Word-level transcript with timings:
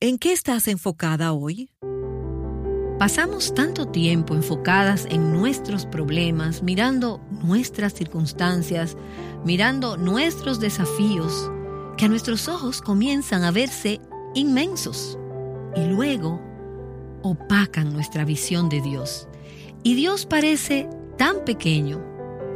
¿En 0.00 0.18
qué 0.18 0.30
estás 0.32 0.68
enfocada 0.68 1.32
hoy? 1.32 1.70
Pasamos 3.00 3.52
tanto 3.52 3.88
tiempo 3.88 4.36
enfocadas 4.36 5.08
en 5.10 5.32
nuestros 5.32 5.86
problemas, 5.86 6.62
mirando 6.62 7.20
nuestras 7.42 7.94
circunstancias, 7.94 8.96
mirando 9.44 9.96
nuestros 9.96 10.60
desafíos, 10.60 11.50
que 11.96 12.04
a 12.04 12.08
nuestros 12.08 12.46
ojos 12.46 12.80
comienzan 12.80 13.42
a 13.42 13.50
verse 13.50 14.00
inmensos 14.36 15.18
y 15.74 15.86
luego 15.86 16.40
opacan 17.22 17.92
nuestra 17.92 18.24
visión 18.24 18.68
de 18.68 18.80
Dios. 18.80 19.26
Y 19.82 19.96
Dios 19.96 20.26
parece 20.26 20.88
tan 21.16 21.44
pequeño, 21.44 22.00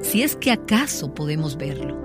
si 0.01 0.23
es 0.23 0.37
que 0.37 0.53
acaso 0.53 1.13
podemos 1.13 1.57
verlo. 1.57 2.02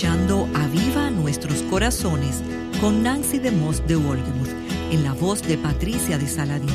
Escuchando 0.00 0.48
Aviva 0.54 1.10
Nuestros 1.10 1.60
Corazones 1.64 2.40
con 2.80 3.02
Nancy 3.02 3.38
de 3.38 3.50
Moss 3.50 3.86
de 3.86 3.96
Wolgemuth 3.96 4.48
en 4.90 5.04
la 5.04 5.12
voz 5.12 5.42
de 5.42 5.58
Patricia 5.58 6.16
de 6.16 6.26
Saladín. 6.26 6.70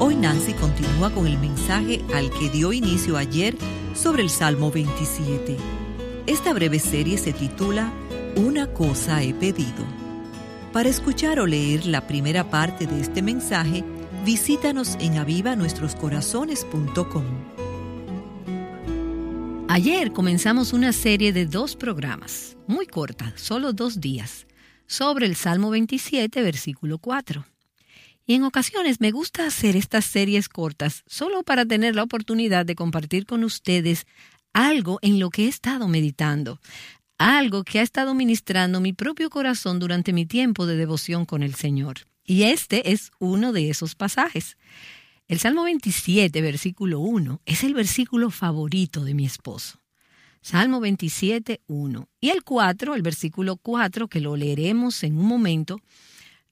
Hoy 0.00 0.16
Nancy 0.16 0.54
continúa 0.54 1.10
con 1.10 1.28
el 1.28 1.38
mensaje 1.38 2.00
al 2.12 2.28
que 2.30 2.50
dio 2.50 2.72
inicio 2.72 3.16
ayer 3.16 3.56
sobre 3.94 4.22
el 4.22 4.28
Salmo 4.28 4.72
27. 4.72 5.56
Esta 6.26 6.52
breve 6.52 6.80
serie 6.80 7.16
se 7.16 7.32
titula 7.32 7.92
Una 8.34 8.66
cosa 8.66 9.22
he 9.22 9.34
pedido. 9.34 9.84
Para 10.72 10.88
escuchar 10.88 11.38
o 11.38 11.46
leer 11.46 11.86
la 11.86 12.08
primera 12.08 12.50
parte 12.50 12.88
de 12.88 13.00
este 13.00 13.22
mensaje, 13.22 13.84
visítanos 14.24 14.96
en 15.00 15.18
avivanuestroscorazones.com. 15.18 17.24
Ayer 19.68 20.12
comenzamos 20.12 20.72
una 20.72 20.92
serie 20.92 21.32
de 21.32 21.46
dos 21.46 21.76
programas, 21.76 22.56
muy 22.66 22.86
corta, 22.86 23.32
solo 23.36 23.72
dos 23.72 24.00
días, 24.00 24.46
sobre 24.86 25.26
el 25.26 25.36
Salmo 25.36 25.70
27, 25.70 26.42
versículo 26.42 26.98
4. 26.98 27.46
Y 28.26 28.34
en 28.34 28.44
ocasiones 28.44 29.00
me 29.00 29.10
gusta 29.10 29.46
hacer 29.46 29.76
estas 29.76 30.04
series 30.04 30.48
cortas 30.48 31.02
solo 31.06 31.42
para 31.42 31.64
tener 31.64 31.96
la 31.96 32.02
oportunidad 32.02 32.66
de 32.66 32.74
compartir 32.74 33.26
con 33.26 33.44
ustedes 33.44 34.06
algo 34.52 34.98
en 35.02 35.18
lo 35.18 35.30
que 35.30 35.44
he 35.44 35.48
estado 35.48 35.88
meditando, 35.88 36.60
algo 37.18 37.64
que 37.64 37.78
ha 37.78 37.82
estado 37.82 38.14
ministrando 38.14 38.80
mi 38.80 38.92
propio 38.92 39.30
corazón 39.30 39.78
durante 39.78 40.12
mi 40.12 40.26
tiempo 40.26 40.66
de 40.66 40.76
devoción 40.76 41.24
con 41.24 41.42
el 41.42 41.54
Señor. 41.54 42.00
Y 42.30 42.44
este 42.44 42.92
es 42.92 43.10
uno 43.18 43.52
de 43.52 43.70
esos 43.70 43.96
pasajes. 43.96 44.56
El 45.26 45.40
Salmo 45.40 45.64
27, 45.64 46.40
versículo 46.40 47.00
1, 47.00 47.42
es 47.44 47.64
el 47.64 47.74
versículo 47.74 48.30
favorito 48.30 49.02
de 49.02 49.14
mi 49.14 49.26
esposo. 49.26 49.80
Salmo 50.40 50.78
27, 50.78 51.60
1. 51.66 52.08
Y 52.20 52.30
el 52.30 52.44
4, 52.44 52.94
el 52.94 53.02
versículo 53.02 53.56
4, 53.56 54.06
que 54.06 54.20
lo 54.20 54.36
leeremos 54.36 55.02
en 55.02 55.18
un 55.18 55.26
momento, 55.26 55.80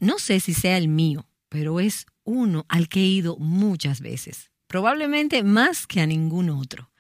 no 0.01 0.19
sé 0.19 0.41
si 0.41 0.53
sea 0.53 0.77
el 0.79 0.89
mío, 0.89 1.29
pero 1.49 1.79
es 1.79 2.07
uno 2.25 2.67
al 2.69 2.89
que 2.89 2.99
he 2.99 3.07
ido 3.07 3.37
muchas 3.37 4.01
veces, 4.01 4.51
probablemente 4.67 5.45
más 5.45 5.87
que 5.87 6.01
a 6.01 6.09
ningún 6.09 6.51
otro. 6.51 6.91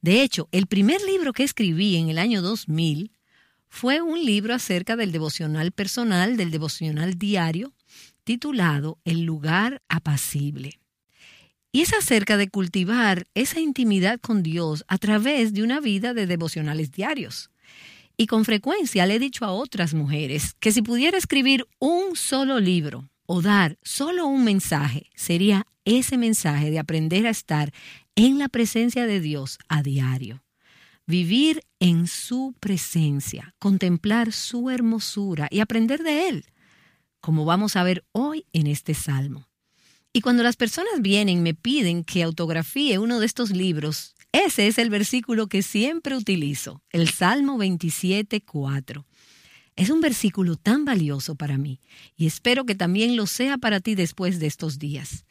De 0.00 0.22
hecho, 0.22 0.48
el 0.50 0.66
primer 0.66 1.00
libro 1.02 1.32
que 1.32 1.44
escribí 1.44 1.94
en 1.94 2.08
el 2.08 2.18
año 2.18 2.42
2000 2.42 3.12
fue 3.68 4.02
un 4.02 4.24
libro 4.24 4.54
acerca 4.54 4.96
del 4.96 5.12
devocional 5.12 5.70
personal, 5.70 6.36
del 6.36 6.50
devocional 6.50 7.16
diario, 7.16 7.74
titulado 8.28 8.98
El 9.06 9.22
lugar 9.22 9.80
apacible. 9.88 10.80
Y 11.72 11.80
es 11.80 11.94
acerca 11.94 12.36
de 12.36 12.50
cultivar 12.50 13.26
esa 13.32 13.58
intimidad 13.58 14.20
con 14.20 14.42
Dios 14.42 14.84
a 14.86 14.98
través 14.98 15.54
de 15.54 15.62
una 15.62 15.80
vida 15.80 16.12
de 16.12 16.26
devocionales 16.26 16.92
diarios. 16.92 17.50
Y 18.18 18.26
con 18.26 18.44
frecuencia 18.44 19.06
le 19.06 19.14
he 19.14 19.18
dicho 19.18 19.46
a 19.46 19.52
otras 19.52 19.94
mujeres 19.94 20.52
que 20.60 20.72
si 20.72 20.82
pudiera 20.82 21.16
escribir 21.16 21.66
un 21.78 22.16
solo 22.16 22.60
libro 22.60 23.08
o 23.24 23.40
dar 23.40 23.78
solo 23.82 24.26
un 24.26 24.44
mensaje, 24.44 25.06
sería 25.14 25.66
ese 25.86 26.18
mensaje 26.18 26.70
de 26.70 26.80
aprender 26.80 27.26
a 27.26 27.30
estar 27.30 27.72
en 28.14 28.38
la 28.38 28.50
presencia 28.50 29.06
de 29.06 29.20
Dios 29.20 29.58
a 29.70 29.82
diario. 29.82 30.44
Vivir 31.06 31.62
en 31.80 32.06
su 32.06 32.54
presencia, 32.60 33.54
contemplar 33.58 34.32
su 34.32 34.68
hermosura 34.68 35.48
y 35.50 35.60
aprender 35.60 36.02
de 36.02 36.28
Él, 36.28 36.44
como 37.20 37.44
vamos 37.44 37.76
a 37.76 37.82
ver 37.82 38.04
hoy 38.12 38.46
en 38.52 38.66
este 38.66 38.94
salmo. 38.94 39.48
Y 40.12 40.20
cuando 40.20 40.42
las 40.42 40.56
personas 40.56 41.00
vienen 41.00 41.42
me 41.42 41.54
piden 41.54 42.04
que 42.04 42.22
autografíe 42.22 42.98
uno 42.98 43.20
de 43.20 43.26
estos 43.26 43.50
libros, 43.50 44.14
ese 44.32 44.66
es 44.66 44.78
el 44.78 44.90
versículo 44.90 45.46
que 45.46 45.62
siempre 45.62 46.16
utilizo, 46.16 46.82
el 46.90 47.08
Salmo 47.08 47.56
27, 47.56 48.42
4. 48.42 49.06
Es 49.76 49.90
un 49.90 50.00
versículo 50.00 50.56
tan 50.56 50.84
valioso 50.84 51.36
para 51.36 51.56
mí 51.56 51.80
y 52.16 52.26
espero 52.26 52.66
que 52.66 52.74
también 52.74 53.16
lo 53.16 53.26
sea 53.26 53.58
para 53.58 53.80
ti 53.80 53.94
después 53.94 54.40
de 54.40 54.48
estos 54.48 54.78
días. 54.78 55.24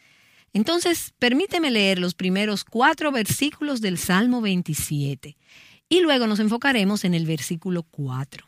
Entonces, 0.54 1.14
permíteme 1.20 1.70
leer 1.70 2.00
los 2.00 2.16
primeros 2.16 2.64
cuatro 2.64 3.12
versículos 3.12 3.82
del 3.82 3.98
Salmo 3.98 4.40
27 4.40 5.38
y 5.90 6.00
luego 6.00 6.28
nos 6.28 6.40
enfocaremos 6.40 7.04
en 7.04 7.14
el 7.14 7.26
versículo 7.26 7.84
4. 7.84 8.48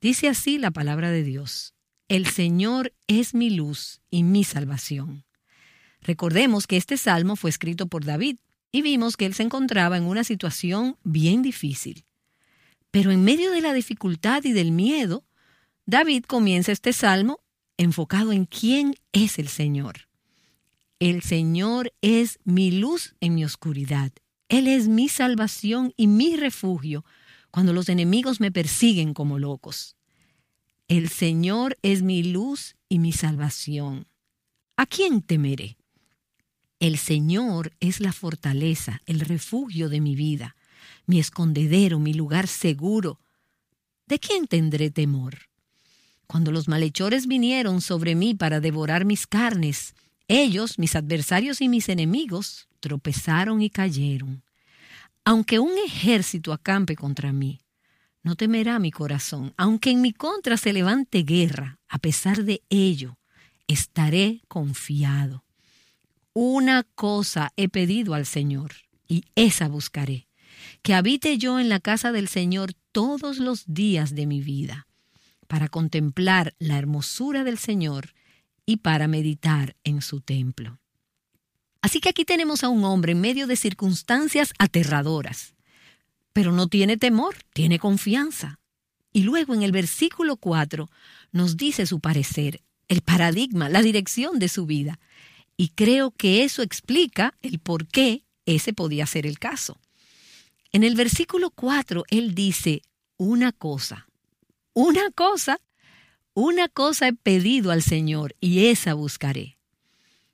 Dice 0.00 0.28
así 0.28 0.58
la 0.58 0.72
palabra 0.72 1.10
de 1.10 1.22
Dios. 1.22 1.75
El 2.08 2.26
Señor 2.26 2.94
es 3.08 3.34
mi 3.34 3.50
luz 3.50 4.00
y 4.10 4.22
mi 4.22 4.44
salvación. 4.44 5.24
Recordemos 6.00 6.68
que 6.68 6.76
este 6.76 6.98
salmo 6.98 7.34
fue 7.34 7.50
escrito 7.50 7.88
por 7.88 8.04
David 8.04 8.36
y 8.70 8.82
vimos 8.82 9.16
que 9.16 9.26
él 9.26 9.34
se 9.34 9.42
encontraba 9.42 9.96
en 9.96 10.04
una 10.04 10.22
situación 10.22 10.96
bien 11.02 11.42
difícil. 11.42 12.04
Pero 12.92 13.10
en 13.10 13.24
medio 13.24 13.50
de 13.50 13.60
la 13.60 13.72
dificultad 13.72 14.44
y 14.44 14.52
del 14.52 14.70
miedo, 14.70 15.24
David 15.84 16.24
comienza 16.28 16.70
este 16.70 16.92
salmo 16.92 17.40
enfocado 17.76 18.30
en 18.30 18.44
quién 18.44 18.94
es 19.12 19.40
el 19.40 19.48
Señor. 19.48 20.08
El 21.00 21.22
Señor 21.22 21.92
es 22.02 22.38
mi 22.44 22.70
luz 22.70 23.16
en 23.18 23.34
mi 23.34 23.44
oscuridad. 23.44 24.12
Él 24.48 24.68
es 24.68 24.86
mi 24.86 25.08
salvación 25.08 25.92
y 25.96 26.06
mi 26.06 26.36
refugio 26.36 27.04
cuando 27.50 27.72
los 27.72 27.88
enemigos 27.88 28.38
me 28.38 28.52
persiguen 28.52 29.12
como 29.12 29.40
locos. 29.40 29.96
El 30.88 31.08
Señor 31.08 31.76
es 31.82 32.02
mi 32.02 32.22
luz 32.22 32.76
y 32.88 33.00
mi 33.00 33.10
salvación. 33.10 34.06
¿A 34.76 34.86
quién 34.86 35.20
temeré? 35.20 35.76
El 36.78 36.96
Señor 36.96 37.72
es 37.80 37.98
la 37.98 38.12
fortaleza, 38.12 39.02
el 39.04 39.18
refugio 39.18 39.88
de 39.88 40.00
mi 40.00 40.14
vida, 40.14 40.54
mi 41.06 41.18
escondedero, 41.18 41.98
mi 41.98 42.14
lugar 42.14 42.46
seguro. 42.46 43.18
¿De 44.06 44.20
quién 44.20 44.46
tendré 44.46 44.90
temor? 44.92 45.48
Cuando 46.28 46.52
los 46.52 46.68
malhechores 46.68 47.26
vinieron 47.26 47.80
sobre 47.80 48.14
mí 48.14 48.36
para 48.36 48.60
devorar 48.60 49.04
mis 49.04 49.26
carnes, 49.26 49.92
ellos, 50.28 50.78
mis 50.78 50.94
adversarios 50.94 51.60
y 51.62 51.68
mis 51.68 51.88
enemigos, 51.88 52.68
tropezaron 52.78 53.60
y 53.60 53.70
cayeron. 53.70 54.44
Aunque 55.24 55.58
un 55.58 55.72
ejército 55.84 56.52
acampe 56.52 56.94
contra 56.94 57.32
mí, 57.32 57.60
no 58.26 58.34
temerá 58.34 58.80
mi 58.80 58.90
corazón, 58.90 59.54
aunque 59.56 59.92
en 59.92 60.00
mi 60.00 60.12
contra 60.12 60.56
se 60.56 60.72
levante 60.72 61.22
guerra, 61.22 61.78
a 61.88 61.98
pesar 62.00 62.42
de 62.42 62.60
ello, 62.70 63.20
estaré 63.68 64.42
confiado. 64.48 65.44
Una 66.32 66.82
cosa 66.82 67.52
he 67.56 67.68
pedido 67.68 68.14
al 68.14 68.26
Señor, 68.26 68.72
y 69.06 69.22
esa 69.36 69.68
buscaré, 69.68 70.26
que 70.82 70.92
habite 70.92 71.38
yo 71.38 71.60
en 71.60 71.68
la 71.68 71.78
casa 71.78 72.10
del 72.10 72.26
Señor 72.26 72.72
todos 72.90 73.38
los 73.38 73.62
días 73.72 74.16
de 74.16 74.26
mi 74.26 74.40
vida, 74.40 74.88
para 75.46 75.68
contemplar 75.68 76.52
la 76.58 76.78
hermosura 76.78 77.44
del 77.44 77.58
Señor 77.58 78.12
y 78.66 78.78
para 78.78 79.06
meditar 79.06 79.76
en 79.84 80.02
su 80.02 80.20
templo. 80.20 80.80
Así 81.80 82.00
que 82.00 82.08
aquí 82.08 82.24
tenemos 82.24 82.64
a 82.64 82.70
un 82.70 82.82
hombre 82.82 83.12
en 83.12 83.20
medio 83.20 83.46
de 83.46 83.54
circunstancias 83.54 84.52
aterradoras 84.58 85.55
pero 86.36 86.52
no 86.52 86.66
tiene 86.66 86.98
temor, 86.98 87.34
tiene 87.54 87.78
confianza. 87.78 88.60
Y 89.10 89.22
luego 89.22 89.54
en 89.54 89.62
el 89.62 89.72
versículo 89.72 90.36
4 90.36 90.90
nos 91.32 91.56
dice 91.56 91.86
su 91.86 91.98
parecer, 91.98 92.60
el 92.88 93.00
paradigma, 93.00 93.70
la 93.70 93.80
dirección 93.80 94.38
de 94.38 94.50
su 94.50 94.66
vida. 94.66 95.00
Y 95.56 95.68
creo 95.68 96.10
que 96.10 96.44
eso 96.44 96.60
explica 96.60 97.32
el 97.40 97.58
por 97.58 97.86
qué 97.86 98.26
ese 98.44 98.74
podía 98.74 99.06
ser 99.06 99.24
el 99.24 99.38
caso. 99.38 99.80
En 100.72 100.84
el 100.84 100.94
versículo 100.94 101.48
4 101.48 102.04
él 102.10 102.34
dice, 102.34 102.82
una 103.16 103.52
cosa, 103.52 104.06
una 104.74 105.10
cosa, 105.12 105.58
una 106.34 106.68
cosa 106.68 107.08
he 107.08 107.14
pedido 107.14 107.70
al 107.70 107.82
Señor 107.82 108.36
y 108.40 108.66
esa 108.66 108.92
buscaré. 108.92 109.56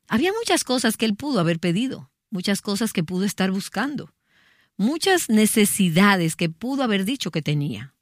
Había 0.08 0.32
muchas 0.32 0.64
cosas 0.64 0.96
que 0.96 1.04
él 1.04 1.14
pudo 1.14 1.38
haber 1.38 1.60
pedido, 1.60 2.10
muchas 2.28 2.60
cosas 2.60 2.92
que 2.92 3.04
pudo 3.04 3.24
estar 3.24 3.52
buscando 3.52 4.12
muchas 4.82 5.30
necesidades 5.30 6.36
que 6.36 6.50
pudo 6.50 6.82
haber 6.82 7.04
dicho 7.04 7.30
que 7.30 7.40
tenía. 7.40 7.94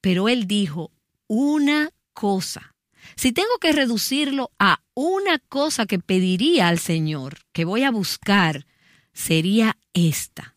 Pero 0.00 0.28
él 0.28 0.46
dijo 0.46 0.90
una 1.28 1.90
cosa. 2.12 2.74
Si 3.16 3.32
tengo 3.32 3.58
que 3.60 3.72
reducirlo 3.72 4.50
a 4.58 4.80
una 4.94 5.38
cosa 5.38 5.86
que 5.86 5.98
pediría 5.98 6.68
al 6.68 6.78
Señor, 6.78 7.38
que 7.52 7.64
voy 7.64 7.84
a 7.84 7.90
buscar, 7.90 8.66
sería 9.12 9.76
esta, 9.92 10.56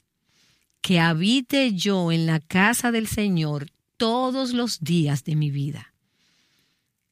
que 0.82 1.00
habite 1.00 1.74
yo 1.74 2.12
en 2.12 2.26
la 2.26 2.40
casa 2.40 2.92
del 2.92 3.08
Señor 3.08 3.70
todos 3.98 4.54
los 4.54 4.80
días 4.80 5.24
de 5.24 5.36
mi 5.36 5.52
vida. 5.52 5.94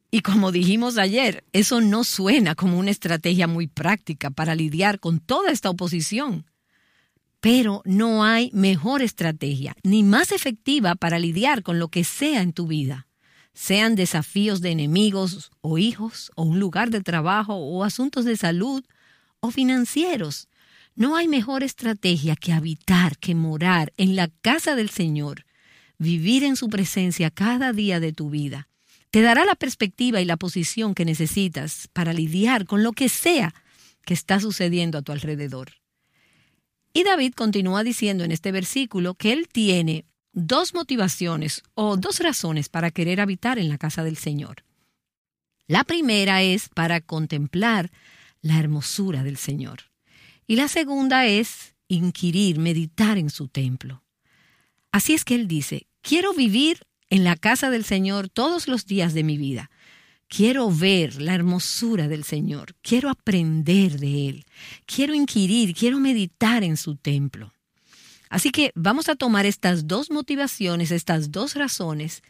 Y 0.10 0.22
como 0.22 0.54
dijimos 0.54 0.98
ayer, 0.98 1.44
eso 1.52 1.82
no 1.82 2.06
suena 2.06 2.56
como 2.56 2.80
una 2.80 2.92
estrategia 2.92 3.48
muy 3.48 3.68
práctica 3.68 4.30
para 4.30 4.56
lidiar 4.56 5.00
con 5.00 5.20
toda 5.20 5.52
esta 5.52 5.70
oposición. 5.70 6.46
Pero 7.46 7.84
no 7.86 8.24
hay 8.24 8.50
mejor 8.54 9.04
estrategia 9.04 9.76
ni 9.84 10.02
más 10.02 10.32
efectiva 10.32 10.96
para 10.96 11.20
lidiar 11.20 11.62
con 11.62 11.78
lo 11.78 11.90
que 11.90 12.04
sea 12.04 12.42
en 12.42 12.54
tu 12.54 12.66
vida, 12.66 13.06
sean 13.54 13.94
desafíos 13.94 14.62
de 14.62 14.72
enemigos 14.72 15.52
o 15.62 15.78
hijos 15.78 16.32
o 16.36 16.42
un 16.42 16.60
lugar 16.60 16.90
de 16.90 17.02
trabajo 17.02 17.54
o 17.54 17.84
asuntos 17.84 18.26
de 18.26 18.36
salud 18.36 18.84
o 19.42 19.52
financieros. 19.52 20.48
No 20.96 21.16
hay 21.16 21.28
mejor 21.28 21.62
estrategia 21.62 22.36
que 22.36 22.52
habitar, 22.52 23.16
que 23.20 23.36
morar 23.36 23.94
en 23.98 24.16
la 24.16 24.30
casa 24.42 24.76
del 24.76 24.90
Señor, 24.90 25.46
vivir 26.00 26.44
en 26.44 26.56
su 26.56 26.68
presencia 26.68 27.30
cada 27.30 27.74
día 27.74 28.00
de 28.00 28.12
tu 28.12 28.32
vida. 28.32 28.70
Te 29.12 29.22
dará 29.22 29.46
la 29.46 29.54
perspectiva 29.54 30.20
y 30.20 30.26
la 30.26 30.38
posición 30.38 30.96
que 30.96 31.06
necesitas 31.06 31.90
para 31.94 32.12
lidiar 32.12 32.66
con 32.66 32.82
lo 32.82 32.92
que 32.94 33.08
sea 33.08 33.54
que 34.04 34.16
está 34.16 34.40
sucediendo 34.40 34.98
a 34.98 35.04
tu 35.04 35.12
alrededor. 35.12 35.85
Y 36.96 37.04
David 37.04 37.34
continúa 37.34 37.84
diciendo 37.84 38.24
en 38.24 38.32
este 38.32 38.54
versículo 38.54 39.16
que 39.16 39.34
él 39.34 39.50
tiene 39.52 40.06
dos 40.32 40.74
motivaciones 40.74 41.62
o 41.74 41.98
dos 41.98 42.22
razones 42.22 42.70
para 42.70 42.90
querer 42.90 43.20
habitar 43.20 43.60
en 43.60 43.68
la 43.68 43.78
casa 43.78 44.02
del 44.02 44.16
Señor. 44.16 44.64
La 45.68 45.84
primera 45.84 46.42
es 46.42 46.70
para 46.70 47.02
contemplar 47.02 47.92
la 48.42 48.58
hermosura 48.60 49.24
del 49.24 49.36
Señor. 49.36 49.92
Y 50.48 50.56
la 50.56 50.70
segunda 50.70 51.26
es 51.26 51.76
inquirir, 51.90 52.60
meditar 52.60 53.18
en 53.18 53.30
su 53.30 53.50
templo. 53.50 54.02
Así 54.94 55.14
es 55.14 55.26
que 55.26 55.36
él 55.36 55.50
dice, 55.50 55.88
quiero 56.02 56.34
vivir 56.34 56.88
en 57.10 57.26
la 57.26 57.36
casa 57.36 57.70
del 57.70 57.84
Señor 57.84 58.30
todos 58.30 58.70
los 58.70 58.86
días 58.86 59.14
de 59.14 59.26
mi 59.26 59.38
vida. 59.38 59.70
Quiero 60.28 60.72
ver 60.72 61.22
la 61.22 61.36
hermosura 61.36 62.08
del 62.08 62.24
Señor, 62.24 62.76
quiero 62.82 63.10
aprender 63.10 64.00
de 64.00 64.30
Él, 64.30 64.46
quiero 64.86 65.14
inquirir, 65.14 65.76
quiero 65.76 66.00
meditar 66.00 66.64
en 66.64 66.78
su 66.78 66.96
templo. 66.96 67.54
Así 68.30 68.50
que 68.50 68.72
vamos 68.76 69.08
a 69.08 69.16
tomar 69.16 69.46
estas 69.46 69.88
dos 69.88 70.10
motivaciones, 70.10 70.92
estas 70.92 71.32
dos 71.32 71.54
razones, 71.56 72.24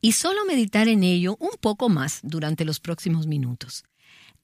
y 0.00 0.12
solo 0.12 0.44
meditar 0.44 0.88
en 0.88 1.04
ello 1.04 1.36
un 1.40 1.52
poco 1.60 1.88
más 1.88 2.20
durante 2.22 2.64
los 2.64 2.80
próximos 2.80 3.26
minutos. 3.26 3.84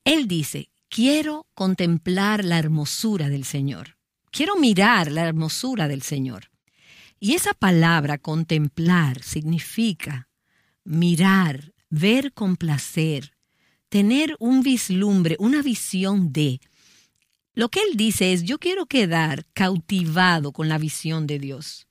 Él 0.05 0.29
dice, 0.29 0.71
quiero 0.89 1.47
contemplar 1.55 2.45
la 2.45 2.59
hermosura 2.59 3.29
del 3.29 3.45
Señor, 3.45 3.97
quiero 4.31 4.57
mirar 4.57 5.11
la 5.11 5.25
hermosura 5.25 5.89
del 5.89 6.03
Señor. 6.03 6.51
Y 7.21 7.35
esa 7.35 7.53
palabra 7.55 8.19
contemplar 8.19 9.23
significa 9.23 10.29
mirar, 10.85 11.73
ver 11.91 12.33
con 12.33 12.57
placer, 12.57 13.35
tener 13.89 14.37
un 14.39 14.63
vislumbre, 14.63 15.37
una 15.39 15.63
visión 15.63 16.33
de. 16.33 16.61
Lo 17.55 17.69
que 17.69 17.81
él 17.81 17.97
dice 17.97 18.33
es, 18.33 18.45
yo 18.45 18.59
quiero 18.59 18.87
quedar 18.87 19.47
cautivado 19.53 20.53
con 20.53 20.69
la 20.69 20.79
visión 20.79 21.27
de 21.27 21.39
Dios. 21.39 21.89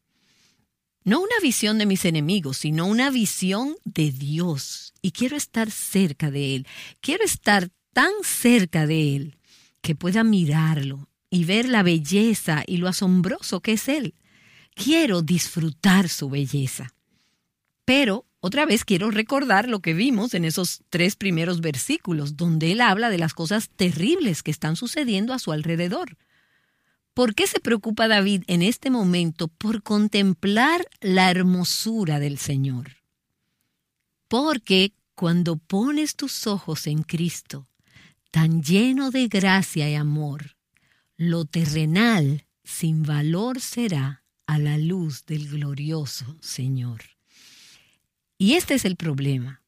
No 1.08 1.22
una 1.22 1.40
visión 1.42 1.78
de 1.78 1.86
mis 1.86 2.04
enemigos, 2.04 2.58
sino 2.58 2.86
una 2.86 3.10
visión 3.10 3.78
de 3.86 4.12
Dios. 4.12 4.94
Y 5.02 5.12
quiero 5.12 5.38
estar 5.38 5.72
cerca 5.72 6.32
de 6.32 6.56
Él. 6.56 6.68
Quiero 7.00 7.24
estar 7.24 7.70
tan 7.94 8.12
cerca 8.24 8.86
de 8.86 9.16
Él 9.16 9.38
que 9.80 9.96
pueda 9.96 10.26
mirarlo 10.26 11.08
y 11.30 11.46
ver 11.46 11.70
la 11.70 11.82
belleza 11.82 12.64
y 12.68 12.76
lo 12.76 12.90
asombroso 12.90 13.62
que 13.62 13.74
es 13.74 13.88
Él. 13.88 14.16
Quiero 14.76 15.22
disfrutar 15.22 16.10
su 16.10 16.30
belleza. 16.30 16.94
Pero 17.86 18.27
otra 18.40 18.66
vez 18.66 18.86
quiero 18.86 19.10
recordar 19.10 19.68
lo 19.68 19.80
que 19.80 19.94
vimos 19.94 20.34
en 20.34 20.46
esos 20.46 20.84
tres 20.90 21.16
primeros 21.16 21.60
versículos, 21.60 22.38
donde 22.38 22.72
él 22.72 22.82
habla 22.82 23.10
de 23.10 23.18
las 23.18 23.34
cosas 23.34 23.70
terribles 23.70 24.44
que 24.44 24.52
están 24.52 24.76
sucediendo 24.76 25.34
a 25.34 25.40
su 25.40 25.52
alrededor. 25.52 26.18
¿Por 27.16 27.34
qué 27.34 27.48
se 27.48 27.60
preocupa 27.60 28.08
David 28.08 28.44
en 28.46 28.62
este 28.62 28.92
momento 28.92 29.48
por 29.48 29.82
contemplar 29.82 30.86
la 31.02 31.32
hermosura 31.32 32.20
del 32.20 32.38
Señor? 32.38 32.98
Porque 34.28 34.94
cuando 35.16 35.56
pones 35.56 36.16
tus 36.16 36.46
ojos 36.46 36.86
en 36.86 37.02
Cristo, 37.02 37.68
tan 38.30 38.62
lleno 38.62 39.10
de 39.10 39.30
gracia 39.30 39.90
y 39.90 39.96
amor, 39.96 40.58
lo 41.16 41.46
terrenal 41.46 42.46
sin 42.64 43.02
valor 43.02 43.62
será 43.62 44.24
a 44.46 44.60
la 44.60 44.78
luz 44.78 45.26
del 45.26 45.50
glorioso 45.50 46.38
Señor. 46.40 47.17
Y 48.38 48.54
este 48.54 48.76
es 48.76 48.86
el 48.86 48.96
problema. 48.96 49.64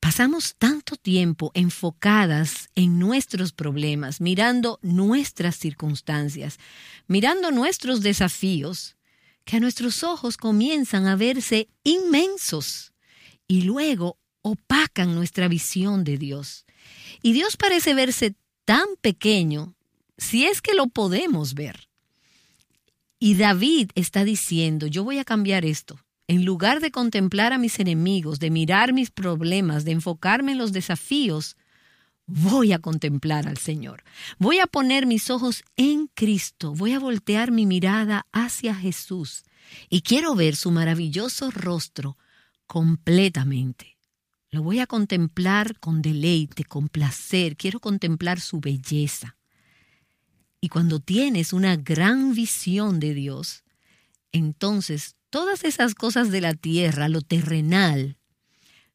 Pasamos 0.00 0.54
tanto 0.58 0.96
tiempo 0.96 1.50
enfocadas 1.54 2.68
en 2.74 2.98
nuestros 2.98 3.52
problemas, 3.52 4.20
mirando 4.20 4.78
nuestras 4.82 5.56
circunstancias, 5.56 6.58
mirando 7.06 7.50
nuestros 7.50 8.02
desafíos, 8.02 8.96
que 9.44 9.56
a 9.56 9.60
nuestros 9.60 10.02
ojos 10.04 10.36
comienzan 10.36 11.06
a 11.06 11.16
verse 11.16 11.68
inmensos 11.84 12.92
y 13.48 13.62
luego 13.62 14.18
opacan 14.42 15.14
nuestra 15.14 15.48
visión 15.48 16.04
de 16.04 16.18
Dios. 16.18 16.66
Y 17.22 17.32
Dios 17.32 17.56
parece 17.56 17.94
verse 17.94 18.34
tan 18.64 18.86
pequeño 19.00 19.74
si 20.18 20.44
es 20.44 20.60
que 20.60 20.74
lo 20.74 20.88
podemos 20.88 21.54
ver. 21.54 21.88
Y 23.18 23.36
David 23.36 23.90
está 23.94 24.24
diciendo, 24.24 24.86
yo 24.86 25.04
voy 25.04 25.18
a 25.18 25.24
cambiar 25.24 25.64
esto 25.64 26.05
en 26.28 26.44
lugar 26.44 26.80
de 26.80 26.90
contemplar 26.90 27.52
a 27.52 27.58
mis 27.58 27.78
enemigos, 27.78 28.38
de 28.38 28.50
mirar 28.50 28.92
mis 28.92 29.10
problemas, 29.10 29.84
de 29.84 29.92
enfocarme 29.92 30.52
en 30.52 30.58
los 30.58 30.72
desafíos, 30.72 31.56
voy 32.26 32.72
a 32.72 32.80
contemplar 32.80 33.46
al 33.46 33.56
Señor. 33.58 34.02
Voy 34.38 34.58
a 34.58 34.66
poner 34.66 35.06
mis 35.06 35.30
ojos 35.30 35.64
en 35.76 36.08
Cristo, 36.08 36.74
voy 36.74 36.92
a 36.92 36.98
voltear 36.98 37.52
mi 37.52 37.66
mirada 37.66 38.26
hacia 38.32 38.74
Jesús 38.74 39.44
y 39.88 40.02
quiero 40.02 40.34
ver 40.34 40.56
su 40.56 40.70
maravilloso 40.70 41.50
rostro 41.50 42.16
completamente. 42.66 43.96
Lo 44.50 44.62
voy 44.62 44.80
a 44.80 44.86
contemplar 44.86 45.78
con 45.78 46.02
deleite, 46.02 46.64
con 46.64 46.88
placer, 46.88 47.56
quiero 47.56 47.80
contemplar 47.80 48.40
su 48.40 48.60
belleza. 48.60 49.36
Y 50.60 50.68
cuando 50.68 51.00
tienes 51.00 51.52
una 51.52 51.76
gran 51.76 52.34
visión 52.34 52.98
de 52.98 53.14
Dios, 53.14 53.64
entonces 54.32 55.15
todas 55.30 55.64
esas 55.64 55.94
cosas 55.94 56.30
de 56.30 56.40
la 56.40 56.54
tierra, 56.54 57.08
lo 57.08 57.20
terrenal, 57.20 58.16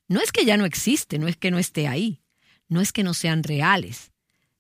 no 0.07 0.19
es 0.19 0.31
que 0.31 0.45
ya 0.45 0.57
no 0.57 0.65
existe, 0.65 1.19
no 1.19 1.27
es 1.27 1.37
que 1.37 1.51
no 1.51 1.59
esté 1.59 1.87
ahí, 1.87 2.21
no 2.67 2.81
es 2.81 2.91
que 2.91 3.03
no 3.03 3.13
sean 3.13 3.43
reales, 3.43 4.11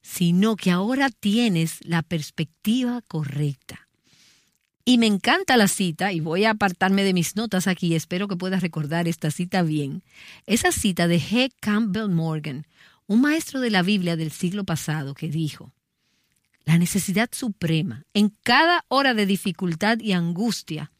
sino 0.01 0.55
que 0.55 0.71
ahora 0.71 1.09
tienes 1.09 1.79
la 1.81 2.01
perspectiva 2.01 3.01
correcta. 3.07 3.87
Y 4.83 4.97
me 4.97 5.05
encanta 5.07 5.57
la 5.57 5.67
cita, 5.67 6.11
y 6.11 6.19
voy 6.19 6.45
a 6.45 6.51
apartarme 6.51 7.03
de 7.03 7.13
mis 7.13 7.35
notas 7.35 7.67
aquí, 7.67 7.95
espero 7.95 8.27
que 8.27 8.35
puedas 8.35 8.61
recordar 8.61 9.07
esta 9.07 9.29
cita 9.29 9.61
bien. 9.61 10.03
Esa 10.47 10.71
cita 10.71 11.07
de 11.07 11.19
G. 11.19 11.51
Campbell 11.59 12.09
Morgan, 12.09 12.65
un 13.05 13.21
maestro 13.21 13.59
de 13.59 13.69
la 13.69 13.83
Biblia 13.83 14.15
del 14.15 14.31
siglo 14.31 14.63
pasado, 14.63 15.13
que 15.13 15.27
dijo, 15.27 15.71
la 16.65 16.77
necesidad 16.77 17.29
suprema 17.31 18.05
en 18.13 18.29
cada 18.43 18.85
hora 18.87 19.13
de 19.13 19.25
dificultad 19.25 19.99
y 19.99 20.13
angustia 20.13 20.91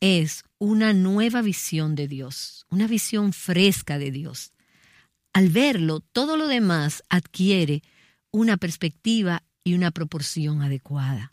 es 0.00 0.44
una 0.58 0.92
nueva 0.92 1.42
visión 1.42 1.94
de 1.94 2.08
Dios, 2.08 2.66
una 2.70 2.86
visión 2.86 3.32
fresca 3.32 3.98
de 3.98 4.10
Dios. 4.10 4.52
Al 5.32 5.48
verlo, 5.50 6.00
todo 6.00 6.36
lo 6.36 6.46
demás 6.46 7.02
adquiere 7.08 7.82
una 8.30 8.56
perspectiva 8.56 9.42
y 9.64 9.74
una 9.74 9.90
proporción 9.90 10.62
adecuada. 10.62 11.32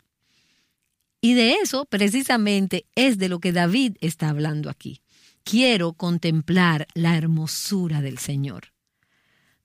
Y 1.20 1.34
de 1.34 1.54
eso 1.54 1.86
precisamente 1.86 2.86
es 2.94 3.16
de 3.16 3.28
lo 3.28 3.40
que 3.40 3.52
David 3.52 3.96
está 4.00 4.28
hablando 4.28 4.68
aquí. 4.68 5.00
Quiero 5.42 5.92
contemplar 5.94 6.86
la 6.94 7.16
hermosura 7.16 8.02
del 8.02 8.18
Señor. 8.18 8.72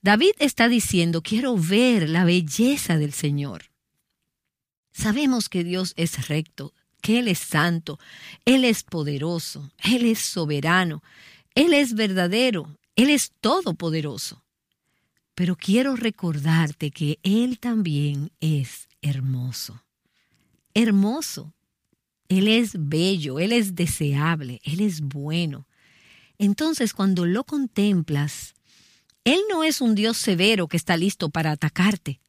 David 0.01 0.31
está 0.39 0.69
diciendo, 0.69 1.21
quiero 1.21 1.57
ver 1.57 2.07
la 2.07 2.23
belleza 2.23 2.97
del 2.97 3.11
Señor. 3.11 3.71
Sabemos 4.91 5.49
que 5.49 5.63
Dios 5.63 5.93
es 5.97 6.29
recto, 6.29 6.73
que 7.01 7.19
Él 7.19 7.27
es 7.27 7.39
santo, 7.39 7.99
Él 8.45 8.65
es 8.65 8.83
poderoso, 8.83 9.71
Él 9.83 10.05
es 10.05 10.19
soberano, 10.19 11.03
Él 11.55 11.73
es 11.73 11.93
verdadero, 11.93 12.77
Él 12.95 13.09
es 13.09 13.31
todopoderoso. 13.41 14.43
Pero 15.35 15.55
quiero 15.55 15.95
recordarte 15.95 16.91
que 16.91 17.19
Él 17.23 17.59
también 17.59 18.31
es 18.41 18.89
hermoso. 19.01 19.83
Hermoso. 20.73 21.53
Él 22.27 22.47
es 22.47 22.73
bello, 22.77 23.39
Él 23.39 23.53
es 23.53 23.73
deseable, 23.73 24.59
Él 24.63 24.81
es 24.81 25.01
bueno. 25.01 25.67
Entonces 26.37 26.93
cuando 26.93 27.25
lo 27.25 27.43
contemplas, 27.43 28.53
Él 29.23 29.39
no 29.49 29.63
es 29.63 29.81
un 29.81 29.95
Dios 29.95 30.17
severo 30.17 30.67
que 30.67 30.77
está 30.77 30.95
listo 30.95 31.29
para 31.29 31.51
atacarte, 31.51 32.21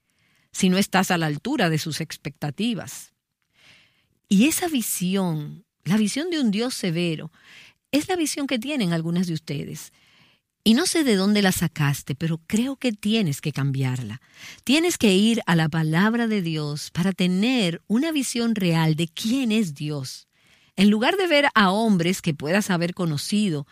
si 0.53 0.69
no 0.69 0.79
estás 0.79 1.11
a 1.11 1.19
la 1.19 1.27
altura 1.27 1.69
de 1.69 1.79
sus 1.79 2.01
expectativas. 2.01 3.13
Y 4.33 4.47
esa 4.47 4.69
visión, 4.69 5.65
la 5.83 5.97
visión 5.97 6.31
de 6.31 6.39
un 6.39 6.53
Dios 6.53 6.73
severo, 6.75 7.33
es 7.91 8.09
la 8.09 8.15
visión 8.15 8.47
que 8.47 8.61
tienen 8.61 8.93
algunas 8.93 9.27
de 9.27 9.35
ustedes. 9.35 9.93
Y 10.63 10.75
no 10.75 10.87
sé 10.87 11.03
de 11.03 11.17
dónde 11.17 11.43
la 11.43 11.51
sacaste, 11.51 12.15
pero 12.15 12.41
creo 12.47 12.77
que 12.77 12.93
tienes 12.93 13.41
que 13.41 13.51
cambiarla. 13.51 14.21
Tienes 14.63 14.99
que 14.99 15.17
ir 15.17 15.43
a 15.47 15.57
la 15.57 15.69
palabra 15.69 16.29
de 16.29 16.43
Dios 16.43 16.93
para 16.93 17.13
tener 17.13 17.83
una 17.89 18.13
visión 18.13 18.55
real 18.55 18.95
de 18.95 19.09
quién 19.09 19.51
es 19.51 19.75
Dios. 19.75 20.29
En 20.77 20.91
lugar 20.91 21.17
de 21.17 21.27
ver 21.27 21.49
a 21.57 21.73
hombres 21.73 22.23
que 22.23 22.33
puedas 22.33 22.71
haber 22.71 22.95
conocido, 22.95 23.67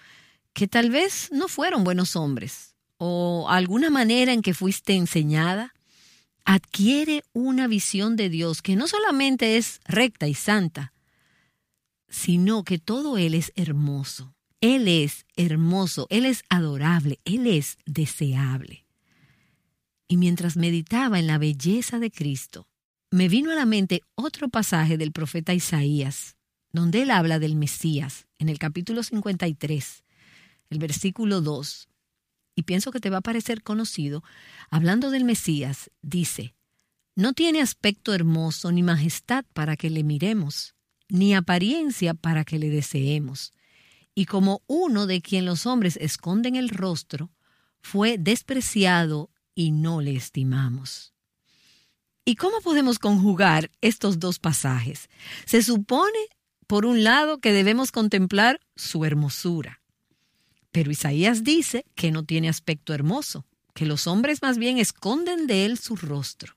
que 0.55 0.67
tal 0.67 0.91
vez 0.91 1.29
no 1.31 1.47
fueron 1.47 1.85
buenos 1.85 2.17
hombres, 2.17 2.75
o 2.97 3.47
alguna 3.49 3.91
manera 3.91 4.33
en 4.33 4.43
que 4.43 4.55
fuiste 4.55 4.95
enseñada, 4.95 5.73
adquiere 6.49 7.23
una 7.33 7.67
visión 7.67 8.17
de 8.17 8.29
Dios 8.29 8.63
que 8.63 8.77
no 8.77 8.89
solamente 8.89 9.57
es 9.57 9.81
recta 9.85 10.29
y 10.29 10.35
santa, 10.35 10.93
sino 12.09 12.65
que 12.65 12.79
todo 12.79 13.19
Él 13.19 13.35
es 13.35 13.53
hermoso 13.55 14.35
él 14.61 14.89
es 14.89 15.25
hermoso, 15.37 16.07
Él 16.11 16.25
es 16.25 16.43
adorable, 16.49 17.21
Él 17.25 17.47
es 17.47 17.79
deseable. 17.87 18.85
Y 20.09 20.17
mientras 20.17 20.57
meditaba 20.57 21.19
en 21.19 21.29
la 21.29 21.39
belleza 21.39 21.99
de 21.99 22.11
Cristo, 22.11 22.67
me 23.11 23.29
vino 23.29 23.53
a 23.53 23.55
la 23.55 23.67
mente 23.67 24.03
otro 24.17 24.49
pasaje 24.49 24.99
del 24.99 25.13
profeta 25.13 25.55
Isaías, 25.55 26.37
donde 26.73 27.03
él 27.03 27.11
habla 27.11 27.39
del 27.39 27.55
Mesías, 27.55 28.27
en 28.39 28.49
el 28.49 28.59
capítulo 28.59 29.03
53, 29.03 30.05
el 30.71 30.79
versículo 30.79 31.41
2. 31.41 31.89
Y 32.59 32.65
pienso 32.65 32.91
que 32.91 32.99
te 32.99 33.09
va 33.09 33.19
a 33.19 33.21
parecer 33.21 33.63
conocido. 33.63 34.25
Hablando 34.69 35.11
del 35.11 35.23
Mesías, 35.23 35.93
dice, 36.03 36.57
No 37.15 37.33
tiene 37.33 37.63
aspecto 37.63 38.15
hermoso 38.15 38.73
ni 38.73 38.83
majestad 38.83 39.45
para 39.53 39.77
que 39.77 39.91
le 39.91 40.03
miremos, 40.03 40.75
ni 41.09 41.37
apariencia 41.37 42.15
para 42.15 42.45
que 42.45 42.59
le 42.59 42.69
deseemos 42.69 43.53
y 44.19 44.27
como 44.27 44.65
uno 44.67 45.07
de 45.07 45.23
quien 45.23 45.45
los 45.45 45.65
hombres 45.65 45.97
esconden 46.01 46.57
el 46.57 46.71
rostro, 46.71 47.31
fue 47.81 48.19
despreciado 48.19 49.31
y 49.55 49.71
no 49.71 50.01
le 50.01 50.17
estimamos. 50.17 51.15
¿Y 52.25 52.35
cómo 52.35 52.61
podemos 52.61 52.99
conjugar 52.99 53.71
estos 53.81 54.19
dos 54.19 54.41
pasajes? 54.41 55.09
Se 55.47 55.63
supone, 55.63 56.19
por 56.67 56.85
un 56.85 57.05
lado, 57.05 57.39
que 57.39 57.53
debemos 57.53 57.93
contemplar 57.93 58.59
su 58.75 59.05
hermosura. 59.05 59.83
Pero 60.79 60.93
Isaías 60.93 61.43
dice 61.43 61.85
que 61.97 62.13
no 62.13 62.23
tiene 62.23 62.49
aspecto 62.49 62.95
hermoso, 62.95 63.45
que 63.75 63.85
los 63.85 64.07
hombres 64.07 64.43
más 64.43 64.59
bien 64.59 64.79
esconden 64.79 65.49
de 65.49 65.65
él 65.65 65.77
su 65.77 65.97
rostro. 65.97 66.57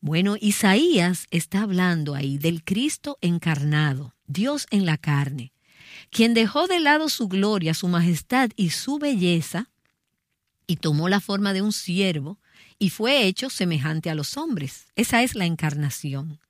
Bueno, 0.00 0.34
Isaías 0.40 1.28
está 1.30 1.62
hablando 1.62 2.16
ahí 2.16 2.36
del 2.36 2.64
Cristo 2.64 3.16
encarnado, 3.20 4.16
Dios 4.26 4.66
en 4.72 4.86
la 4.86 4.96
carne, 4.96 5.52
quien 6.10 6.34
dejó 6.34 6.66
de 6.66 6.80
lado 6.80 7.08
su 7.08 7.28
gloria, 7.28 7.74
su 7.74 7.86
majestad 7.86 8.50
y 8.56 8.70
su 8.70 8.98
belleza, 8.98 9.70
y 10.66 10.74
tomó 10.74 11.08
la 11.08 11.20
forma 11.20 11.52
de 11.52 11.62
un 11.62 11.72
siervo, 11.72 12.40
y 12.76 12.90
fue 12.90 13.24
hecho 13.28 13.50
semejante 13.50 14.10
a 14.10 14.16
los 14.16 14.36
hombres. 14.36 14.88
Esa 14.96 15.22
es 15.22 15.36
la 15.36 15.46
encarnación. 15.46 16.40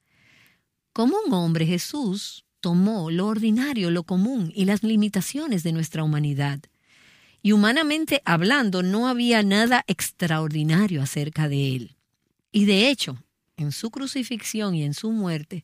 Como 0.94 1.18
un 1.26 1.34
hombre, 1.34 1.66
Jesús 1.66 2.45
tomó 2.66 3.12
lo 3.12 3.28
ordinario, 3.28 3.92
lo 3.92 4.02
común 4.02 4.50
y 4.52 4.64
las 4.64 4.82
limitaciones 4.82 5.62
de 5.62 5.70
nuestra 5.70 6.02
humanidad. 6.02 6.58
Y 7.40 7.52
humanamente 7.52 8.22
hablando, 8.24 8.82
no 8.82 9.06
había 9.06 9.44
nada 9.44 9.84
extraordinario 9.86 11.00
acerca 11.00 11.48
de 11.48 11.76
él. 11.76 11.96
Y 12.50 12.64
de 12.64 12.90
hecho, 12.90 13.22
en 13.56 13.70
su 13.70 13.92
crucifixión 13.92 14.74
y 14.74 14.82
en 14.82 14.94
su 14.94 15.12
muerte, 15.12 15.62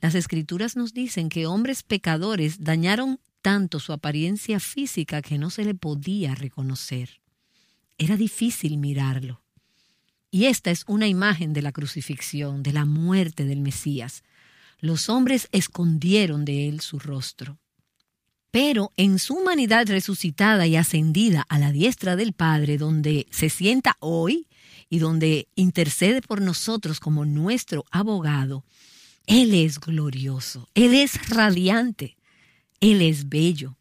las 0.00 0.16
escrituras 0.16 0.74
nos 0.74 0.92
dicen 0.92 1.28
que 1.28 1.46
hombres 1.46 1.84
pecadores 1.84 2.64
dañaron 2.64 3.20
tanto 3.42 3.78
su 3.78 3.92
apariencia 3.92 4.58
física 4.58 5.22
que 5.22 5.38
no 5.38 5.50
se 5.50 5.64
le 5.64 5.76
podía 5.76 6.34
reconocer. 6.34 7.20
Era 7.96 8.16
difícil 8.16 8.76
mirarlo. 8.76 9.40
Y 10.32 10.46
esta 10.46 10.72
es 10.72 10.82
una 10.88 11.06
imagen 11.06 11.52
de 11.52 11.62
la 11.62 11.70
crucifixión, 11.70 12.64
de 12.64 12.72
la 12.72 12.86
muerte 12.86 13.44
del 13.44 13.60
Mesías. 13.60 14.24
Los 14.80 15.08
hombres 15.08 15.48
escondieron 15.52 16.44
de 16.44 16.68
él 16.68 16.80
su 16.80 16.98
rostro. 16.98 17.58
Pero 18.50 18.92
en 18.96 19.18
su 19.18 19.34
humanidad 19.34 19.86
resucitada 19.86 20.66
y 20.66 20.76
ascendida 20.76 21.46
a 21.48 21.58
la 21.58 21.70
diestra 21.70 22.16
del 22.16 22.32
Padre, 22.32 22.78
donde 22.78 23.26
se 23.30 23.48
sienta 23.48 23.96
hoy 24.00 24.48
y 24.88 24.98
donde 24.98 25.48
intercede 25.54 26.20
por 26.20 26.40
nosotros 26.40 26.98
como 26.98 27.24
nuestro 27.24 27.84
abogado, 27.92 28.64
él 29.30 29.54
es 29.54 29.78
glorioso, 29.78 30.68
Él 30.74 30.92
es 30.92 31.28
radiante, 31.28 32.16
Él 32.80 33.00
es 33.00 33.28
bello. 33.28 33.76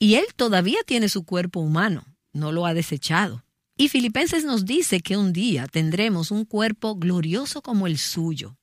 Y 0.00 0.14
Él 0.14 0.24
todavía 0.34 0.78
tiene 0.84 1.08
su 1.08 1.24
cuerpo 1.24 1.60
humano, 1.60 2.04
no 2.32 2.50
lo 2.50 2.66
ha 2.66 2.74
desechado. 2.74 3.44
Y 3.76 3.90
Filipenses 3.90 4.44
nos 4.44 4.64
dice 4.64 4.98
que 5.00 5.16
un 5.16 5.32
día 5.32 5.68
tendremos 5.68 6.32
un 6.32 6.44
cuerpo 6.44 6.96
glorioso 6.96 7.62
como 7.62 7.86
el 7.86 7.96
suyo. 7.96 8.56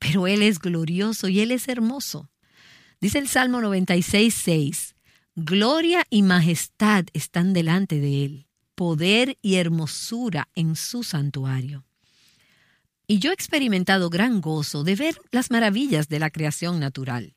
Pero 0.00 0.26
Él 0.26 0.42
es 0.42 0.58
glorioso 0.58 1.28
y 1.28 1.38
Él 1.38 1.52
es 1.52 1.68
hermoso. 1.68 2.28
Dice 3.00 3.18
el 3.18 3.28
Salmo 3.28 3.60
96, 3.60 4.34
6, 4.34 4.94
Gloria 5.36 6.04
y 6.10 6.22
majestad 6.22 7.04
están 7.12 7.52
delante 7.52 8.00
de 8.00 8.24
Él, 8.24 8.46
poder 8.74 9.38
y 9.40 9.54
hermosura 9.54 10.48
en 10.54 10.74
su 10.74 11.04
santuario. 11.04 11.84
Y 13.06 13.18
yo 13.18 13.30
he 13.30 13.34
experimentado 13.34 14.10
gran 14.10 14.40
gozo 14.40 14.84
de 14.84 14.96
ver 14.96 15.20
las 15.30 15.50
maravillas 15.50 16.08
de 16.08 16.18
la 16.18 16.30
creación 16.30 16.80
natural. 16.80 17.34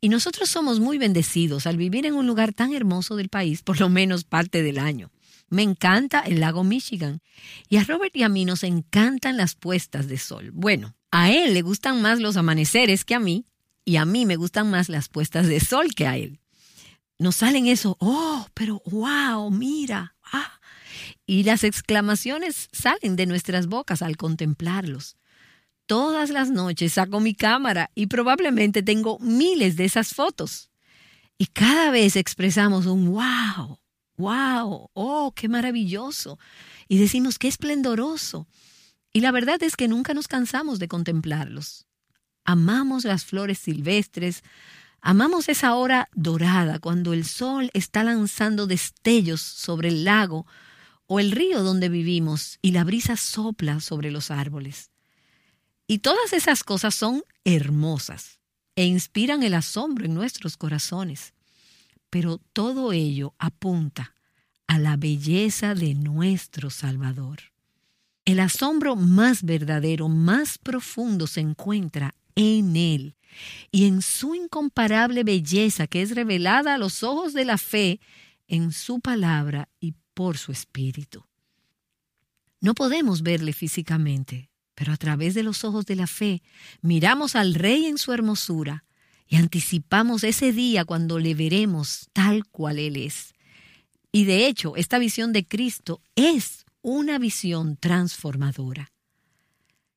Y 0.00 0.08
nosotros 0.08 0.48
somos 0.50 0.80
muy 0.80 0.98
bendecidos 0.98 1.66
al 1.66 1.76
vivir 1.76 2.04
en 2.04 2.14
un 2.14 2.26
lugar 2.26 2.52
tan 2.52 2.74
hermoso 2.74 3.16
del 3.16 3.28
país, 3.28 3.62
por 3.62 3.80
lo 3.80 3.88
menos 3.88 4.24
parte 4.24 4.62
del 4.62 4.78
año. 4.78 5.10
Me 5.48 5.62
encanta 5.62 6.20
el 6.20 6.40
lago 6.40 6.64
Michigan. 6.64 7.20
Y 7.68 7.76
a 7.76 7.84
Robert 7.84 8.14
y 8.16 8.24
a 8.24 8.28
mí 8.28 8.44
nos 8.44 8.64
encantan 8.64 9.36
las 9.36 9.54
puestas 9.54 10.08
de 10.08 10.18
sol. 10.18 10.50
Bueno, 10.52 10.95
a 11.10 11.30
él 11.30 11.54
le 11.54 11.62
gustan 11.62 12.02
más 12.02 12.20
los 12.20 12.36
amaneceres 12.36 13.04
que 13.04 13.14
a 13.14 13.20
mí, 13.20 13.46
y 13.84 13.96
a 13.96 14.04
mí 14.04 14.26
me 14.26 14.36
gustan 14.36 14.70
más 14.70 14.88
las 14.88 15.08
puestas 15.08 15.46
de 15.46 15.60
sol 15.60 15.94
que 15.94 16.06
a 16.06 16.16
él. 16.16 16.40
Nos 17.18 17.36
salen 17.36 17.66
eso, 17.66 17.96
oh, 18.00 18.46
pero 18.52 18.82
wow, 18.86 19.50
mira, 19.50 20.16
ah, 20.32 20.60
y 21.24 21.44
las 21.44 21.64
exclamaciones 21.64 22.68
salen 22.72 23.16
de 23.16 23.26
nuestras 23.26 23.66
bocas 23.66 24.02
al 24.02 24.16
contemplarlos. 24.16 25.16
Todas 25.86 26.30
las 26.30 26.50
noches 26.50 26.94
saco 26.94 27.20
mi 27.20 27.34
cámara 27.34 27.90
y 27.94 28.06
probablemente 28.08 28.82
tengo 28.82 29.18
miles 29.20 29.76
de 29.76 29.84
esas 29.84 30.08
fotos. 30.14 30.70
Y 31.38 31.46
cada 31.46 31.90
vez 31.90 32.16
expresamos 32.16 32.86
un 32.86 33.12
wow, 33.12 33.78
wow, 34.16 34.90
oh, 34.94 35.32
qué 35.34 35.48
maravilloso. 35.48 36.38
Y 36.88 36.98
decimos 36.98 37.38
qué 37.38 37.48
esplendoroso. 37.48 38.46
Y 39.16 39.22
la 39.22 39.32
verdad 39.32 39.62
es 39.62 39.76
que 39.76 39.88
nunca 39.88 40.12
nos 40.12 40.28
cansamos 40.28 40.78
de 40.78 40.88
contemplarlos. 40.88 41.86
Amamos 42.44 43.06
las 43.06 43.24
flores 43.24 43.58
silvestres, 43.58 44.42
amamos 45.00 45.48
esa 45.48 45.74
hora 45.74 46.10
dorada 46.12 46.80
cuando 46.80 47.14
el 47.14 47.24
sol 47.24 47.70
está 47.72 48.04
lanzando 48.04 48.66
destellos 48.66 49.40
sobre 49.40 49.88
el 49.88 50.04
lago 50.04 50.46
o 51.06 51.18
el 51.18 51.32
río 51.32 51.62
donde 51.62 51.88
vivimos 51.88 52.58
y 52.60 52.72
la 52.72 52.84
brisa 52.84 53.16
sopla 53.16 53.80
sobre 53.80 54.10
los 54.10 54.30
árboles. 54.30 54.90
Y 55.86 56.00
todas 56.00 56.34
esas 56.34 56.62
cosas 56.62 56.94
son 56.94 57.24
hermosas 57.42 58.38
e 58.74 58.84
inspiran 58.84 59.42
el 59.42 59.54
asombro 59.54 60.04
en 60.04 60.12
nuestros 60.12 60.58
corazones. 60.58 61.32
Pero 62.10 62.36
todo 62.52 62.92
ello 62.92 63.34
apunta 63.38 64.14
a 64.66 64.78
la 64.78 64.98
belleza 64.98 65.74
de 65.74 65.94
nuestro 65.94 66.68
Salvador. 66.68 67.55
El 68.26 68.40
asombro 68.40 68.96
más 68.96 69.44
verdadero, 69.44 70.08
más 70.08 70.58
profundo 70.58 71.28
se 71.28 71.40
encuentra 71.40 72.12
en 72.34 72.74
Él 72.74 73.14
y 73.70 73.86
en 73.86 74.02
su 74.02 74.34
incomparable 74.34 75.22
belleza 75.22 75.86
que 75.86 76.02
es 76.02 76.10
revelada 76.14 76.74
a 76.74 76.78
los 76.78 77.04
ojos 77.04 77.34
de 77.34 77.44
la 77.44 77.56
fe 77.56 78.00
en 78.48 78.72
su 78.72 78.98
palabra 79.00 79.68
y 79.78 79.94
por 80.12 80.38
su 80.38 80.50
espíritu. 80.50 81.24
No 82.60 82.74
podemos 82.74 83.22
verle 83.22 83.52
físicamente, 83.52 84.50
pero 84.74 84.92
a 84.92 84.96
través 84.96 85.34
de 85.34 85.44
los 85.44 85.62
ojos 85.62 85.86
de 85.86 85.94
la 85.94 86.08
fe 86.08 86.42
miramos 86.80 87.36
al 87.36 87.54
Rey 87.54 87.86
en 87.86 87.96
su 87.96 88.12
hermosura 88.12 88.84
y 89.28 89.36
anticipamos 89.36 90.24
ese 90.24 90.50
día 90.50 90.84
cuando 90.84 91.20
le 91.20 91.36
veremos 91.36 92.08
tal 92.12 92.44
cual 92.44 92.80
Él 92.80 92.96
es. 92.96 93.34
Y 94.10 94.24
de 94.24 94.48
hecho, 94.48 94.74
esta 94.74 94.98
visión 94.98 95.32
de 95.32 95.46
Cristo 95.46 96.02
es 96.16 96.65
una 96.88 97.18
visión 97.18 97.76
transformadora. 97.76 98.92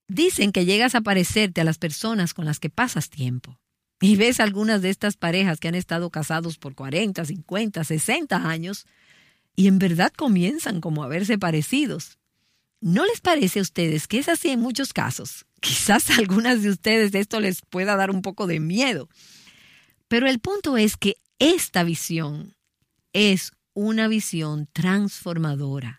Dicen 0.07 0.51
que 0.51 0.65
llegas 0.65 0.95
a 0.95 1.01
parecerte 1.01 1.61
a 1.61 1.63
las 1.63 1.77
personas 1.77 2.33
con 2.33 2.45
las 2.45 2.59
que 2.59 2.71
pasas 2.71 3.11
tiempo. 3.11 3.59
Y 4.01 4.15
ves 4.15 4.39
algunas 4.39 4.81
de 4.81 4.89
estas 4.89 5.15
parejas 5.15 5.59
que 5.59 5.67
han 5.67 5.75
estado 5.75 6.09
casados 6.09 6.57
por 6.57 6.73
40, 6.73 7.23
50, 7.23 7.83
60 7.83 8.49
años 8.49 8.87
y 9.55 9.67
en 9.67 9.77
verdad 9.77 10.11
comienzan 10.17 10.81
como 10.81 11.03
a 11.03 11.07
verse 11.07 11.37
parecidos. 11.37 12.17
¿No 12.81 13.05
les 13.05 13.21
parece 13.21 13.59
a 13.59 13.61
ustedes 13.61 14.07
que 14.07 14.17
es 14.17 14.27
así 14.27 14.49
en 14.49 14.59
muchos 14.59 14.91
casos? 14.91 15.45
Quizás 15.61 16.09
a 16.09 16.15
algunas 16.15 16.63
de 16.63 16.71
ustedes 16.71 17.13
esto 17.13 17.39
les 17.39 17.61
pueda 17.61 17.97
dar 17.97 18.09
un 18.09 18.23
poco 18.23 18.47
de 18.47 18.59
miedo. 18.59 19.09
Pero 20.07 20.27
el 20.27 20.39
punto 20.39 20.75
es 20.75 20.97
que 20.97 21.17
esta 21.37 21.83
visión 21.83 22.55
es 23.13 23.51
una 23.75 24.07
visión 24.07 24.67
transformadora. 24.73 25.98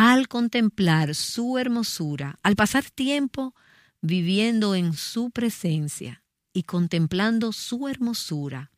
Al 0.00 0.28
contemplar 0.28 1.16
su 1.16 1.58
hermosura, 1.58 2.38
al 2.44 2.54
pasar 2.54 2.88
tiempo 2.88 3.52
viviendo 4.00 4.76
en 4.76 4.92
su 4.92 5.32
presencia 5.32 6.22
y 6.52 6.62
contemplando 6.62 7.50
su 7.50 7.88
hermosura, 7.88 8.70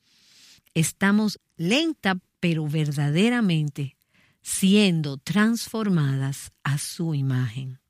estamos 0.73 1.39
lenta 1.59 2.19
pero 2.41 2.67
verdaderamente 2.67 3.99
siendo 4.41 5.19
transformadas 5.19 6.53
a 6.65 6.79
su 6.79 7.15
imagen. 7.15 7.81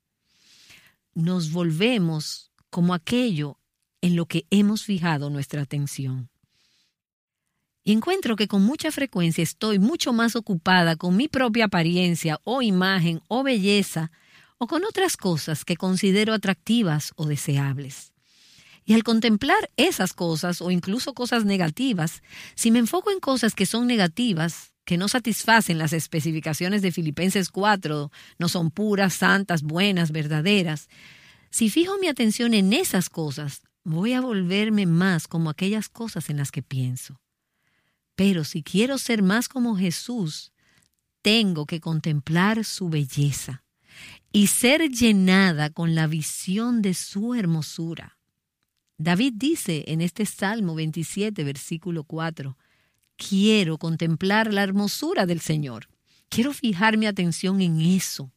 Nos 1.15 1.53
volvemos 1.53 2.51
como 2.69 2.95
aquello 2.95 3.61
en 4.01 4.17
lo 4.17 4.27
que 4.27 4.49
hemos 4.51 4.83
fijado 4.83 5.31
nuestra 5.31 5.63
atención. 5.63 6.31
Y 7.83 7.93
encuentro 7.93 8.37
que 8.37 8.49
con 8.49 8.63
mucha 8.63 8.91
frecuencia 8.91 9.43
estoy 9.43 9.79
mucho 9.79 10.13
más 10.13 10.37
ocupada 10.37 10.97
con 10.97 11.17
mi 11.17 11.29
propia 11.29 11.67
apariencia 11.67 12.39
o 12.45 12.63
imagen 12.63 13.23
o 13.29 13.43
belleza 13.43 14.11
o 14.59 14.67
con 14.67 14.85
otras 14.85 15.17
cosas 15.17 15.65
que 15.65 15.77
considero 15.77 16.35
atractivas 16.35 17.13
o 17.17 17.25
deseables. 17.25 18.13
Y 18.85 18.95
al 18.95 19.05
contemplar 19.05 19.71
esas 19.77 20.13
cosas 20.13 20.61
o 20.61 20.71
incluso 20.71 21.15
cosas 21.15 21.45
negativas, 21.45 22.23
si 22.55 22.71
me 22.71 22.79
enfoco 22.79 23.11
en 23.11 23.21
cosas 23.21 23.55
que 23.55 23.67
son 23.67 23.87
negativas, 23.87 24.73
que 24.85 24.99
no 24.99 25.09
satisfacen 25.09 25.79
las 25.79 25.93
especificaciones 25.93 26.83
de 26.83 26.93
Filipenses 26.93 27.49
4, 27.51 28.11
no 28.39 28.49
son 28.49 28.71
puras, 28.71 29.15
santas, 29.15 29.63
buenas, 29.63 30.11
verdaderas, 30.11 30.89
si 31.51 31.71
fijo 31.71 31.99
mi 31.99 32.09
atención 32.09 32.55
en 32.55 32.73
esas 32.73 33.09
cosas, 33.11 33.63
voy 33.85 34.13
a 34.13 34.21
volverme 34.21 34.87
más 34.87 35.27
como 35.27 35.51
aquellas 35.51 35.89
cosas 35.89 36.31
en 36.31 36.37
las 36.37 36.51
que 36.51 36.63
pienso. 36.63 37.21
Pero 38.21 38.45
si 38.45 38.63
quiero 38.63 38.99
ser 38.99 39.23
más 39.23 39.49
como 39.49 39.79
Jesús, 39.79 40.53
tengo 41.23 41.65
que 41.65 41.81
contemplar 41.81 42.67
su 42.67 42.91
belleza 42.91 43.65
y 44.31 44.49
ser 44.49 44.91
llenada 44.91 45.71
con 45.71 45.95
la 45.95 46.07
visión 46.07 46.83
de 46.83 46.93
su 46.93 47.35
hermosura. 47.35 48.19
David 48.99 49.33
dice 49.37 49.85
en 49.87 50.03
este 50.03 50.27
Salmo 50.27 50.75
27, 50.75 51.43
versículo 51.45 52.05
4, 52.05 52.59
quiero 53.17 53.79
contemplar 53.79 54.53
la 54.53 54.65
hermosura 54.65 55.25
del 55.25 55.41
Señor. 55.41 55.89
Quiero 56.29 56.53
fijar 56.53 56.99
mi 56.99 57.07
atención 57.07 57.63
en 57.63 57.81
eso. 57.81 58.31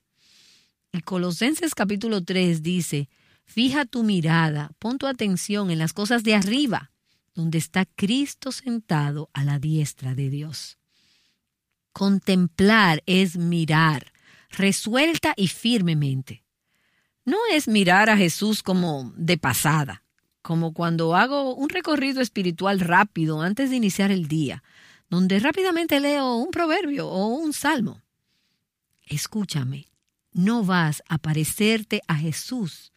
Y 0.94 1.02
Colosenses 1.02 1.76
capítulo 1.76 2.24
3 2.24 2.64
dice, 2.64 3.10
fija 3.44 3.84
tu 3.84 4.04
mirada, 4.04 4.72
pon 4.80 4.98
tu 4.98 5.08
atención 5.08 5.72
en 5.72 5.80
las 5.80 5.92
cosas 5.92 6.24
de 6.24 6.36
arriba, 6.36 6.93
donde 7.36 7.58
está 7.58 7.86
Cristo 7.86 8.52
sentado 8.52 9.30
a 9.34 9.44
la 9.44 9.60
diestra 9.60 10.16
de 10.16 10.30
Dios. 10.30 10.78
Contemplar 11.92 13.04
es 13.06 13.38
mirar, 13.38 14.12
resuelta 14.50 15.34
y 15.36 15.48
firmemente. 15.48 16.44
No 17.26 17.38
es 17.52 17.68
mirar 17.68 18.10
a 18.10 18.18
Jesús 18.18 18.64
como 18.64 19.14
de 19.16 19.38
pasada 19.38 20.04
como 20.44 20.74
cuando 20.74 21.16
hago 21.16 21.56
un 21.56 21.70
recorrido 21.70 22.22
espiritual 22.22 22.82
rápido 22.82 23.42
antes 23.42 23.72
de 23.72 23.78
iniciar 23.78 24.12
el 24.12 24.28
día, 24.28 24.62
donde 25.10 25.40
rápidamente 25.40 26.00
leo 26.00 26.36
un 26.36 26.52
proverbio 26.52 27.08
o 27.08 27.28
un 27.28 27.54
salmo. 27.54 28.04
Escúchame, 29.06 29.88
no 30.34 30.64
vas 30.64 31.02
a 31.08 31.18
parecerte 31.18 32.02
a 32.08 32.16
Jesús 32.16 32.92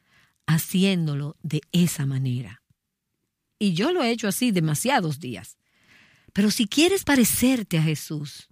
haciéndolo 0.47 1.37
de 1.43 1.63
esa 1.71 2.05
manera. 2.05 2.63
Y 3.59 3.75
yo 3.75 3.93
lo 3.93 4.03
he 4.03 4.11
hecho 4.11 4.29
así 4.29 4.51
demasiados 4.51 5.19
días. 5.21 5.59
Pero 6.33 6.51
si 6.51 6.67
quieres 6.67 7.05
parecerte 7.05 7.79
a 7.79 7.83
Jesús, 7.83 8.49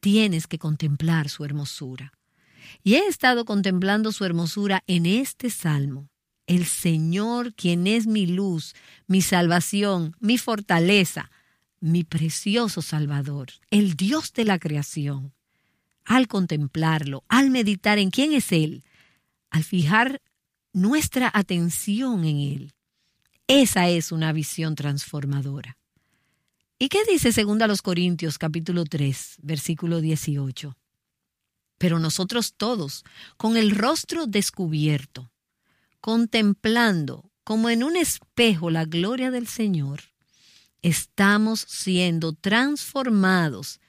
tienes 0.00 0.46
que 0.46 0.58
contemplar 0.58 1.28
su 1.28 1.44
hermosura. 1.44 2.12
Y 2.82 2.94
he 2.94 3.06
estado 3.06 3.44
contemplando 3.44 4.12
su 4.12 4.24
hermosura 4.24 4.82
en 4.86 5.06
este 5.06 5.50
salmo 5.50 6.08
el 6.46 6.64
Señor, 6.64 7.54
quien 7.54 7.86
es 7.86 8.06
mi 8.06 8.26
luz, 8.26 8.74
mi 9.06 9.20
salvación, 9.20 10.16
mi 10.20 10.38
fortaleza, 10.38 11.30
mi 11.80 12.04
precioso 12.04 12.82
Salvador, 12.82 13.48
el 13.70 13.94
Dios 13.94 14.32
de 14.32 14.44
la 14.44 14.58
creación. 14.58 15.32
Al 16.04 16.28
contemplarlo, 16.28 17.24
al 17.28 17.50
meditar 17.50 17.98
en 17.98 18.10
quién 18.10 18.32
es 18.32 18.52
Él, 18.52 18.84
al 19.50 19.64
fijar 19.64 20.22
nuestra 20.72 21.30
atención 21.34 22.24
en 22.24 22.38
Él, 22.38 22.74
esa 23.48 23.88
es 23.88 24.12
una 24.12 24.32
visión 24.32 24.74
transformadora. 24.74 25.78
¿Y 26.78 26.88
qué 26.88 26.98
dice 27.10 27.32
según 27.32 27.62
a 27.62 27.66
los 27.66 27.82
Corintios 27.82 28.38
capítulo 28.38 28.84
3, 28.84 29.36
versículo 29.42 30.00
18? 30.00 30.76
Pero 31.78 31.98
nosotros 31.98 32.54
todos, 32.56 33.04
con 33.36 33.56
el 33.56 33.70
rostro 33.70 34.26
descubierto, 34.26 35.32
contemplando 36.00 37.30
como 37.44 37.70
en 37.70 37.82
un 37.82 37.96
espejo 37.96 38.70
la 38.70 38.84
gloria 38.84 39.30
del 39.30 39.46
Señor, 39.46 40.00
estamos 40.82 41.60
siendo 41.60 42.32
transformados 42.32 43.80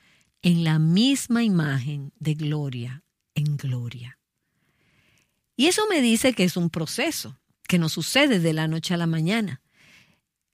en 0.41 0.63
la 0.63 0.79
misma 0.79 1.43
imagen 1.43 2.13
de 2.19 2.35
gloria 2.35 3.03
en 3.37 3.55
gloria. 3.55 4.19
Y 5.55 5.67
eso 5.67 5.83
me 5.89 6.01
dice 6.01 6.33
que 6.33 6.43
es 6.43 6.57
un 6.57 6.69
proceso, 6.69 7.39
que 7.67 7.77
no 7.77 7.89
sucede 7.89 8.39
de 8.39 8.53
la 8.53 8.67
noche 8.67 8.93
a 8.93 8.97
la 8.97 9.07
mañana. 9.07 9.61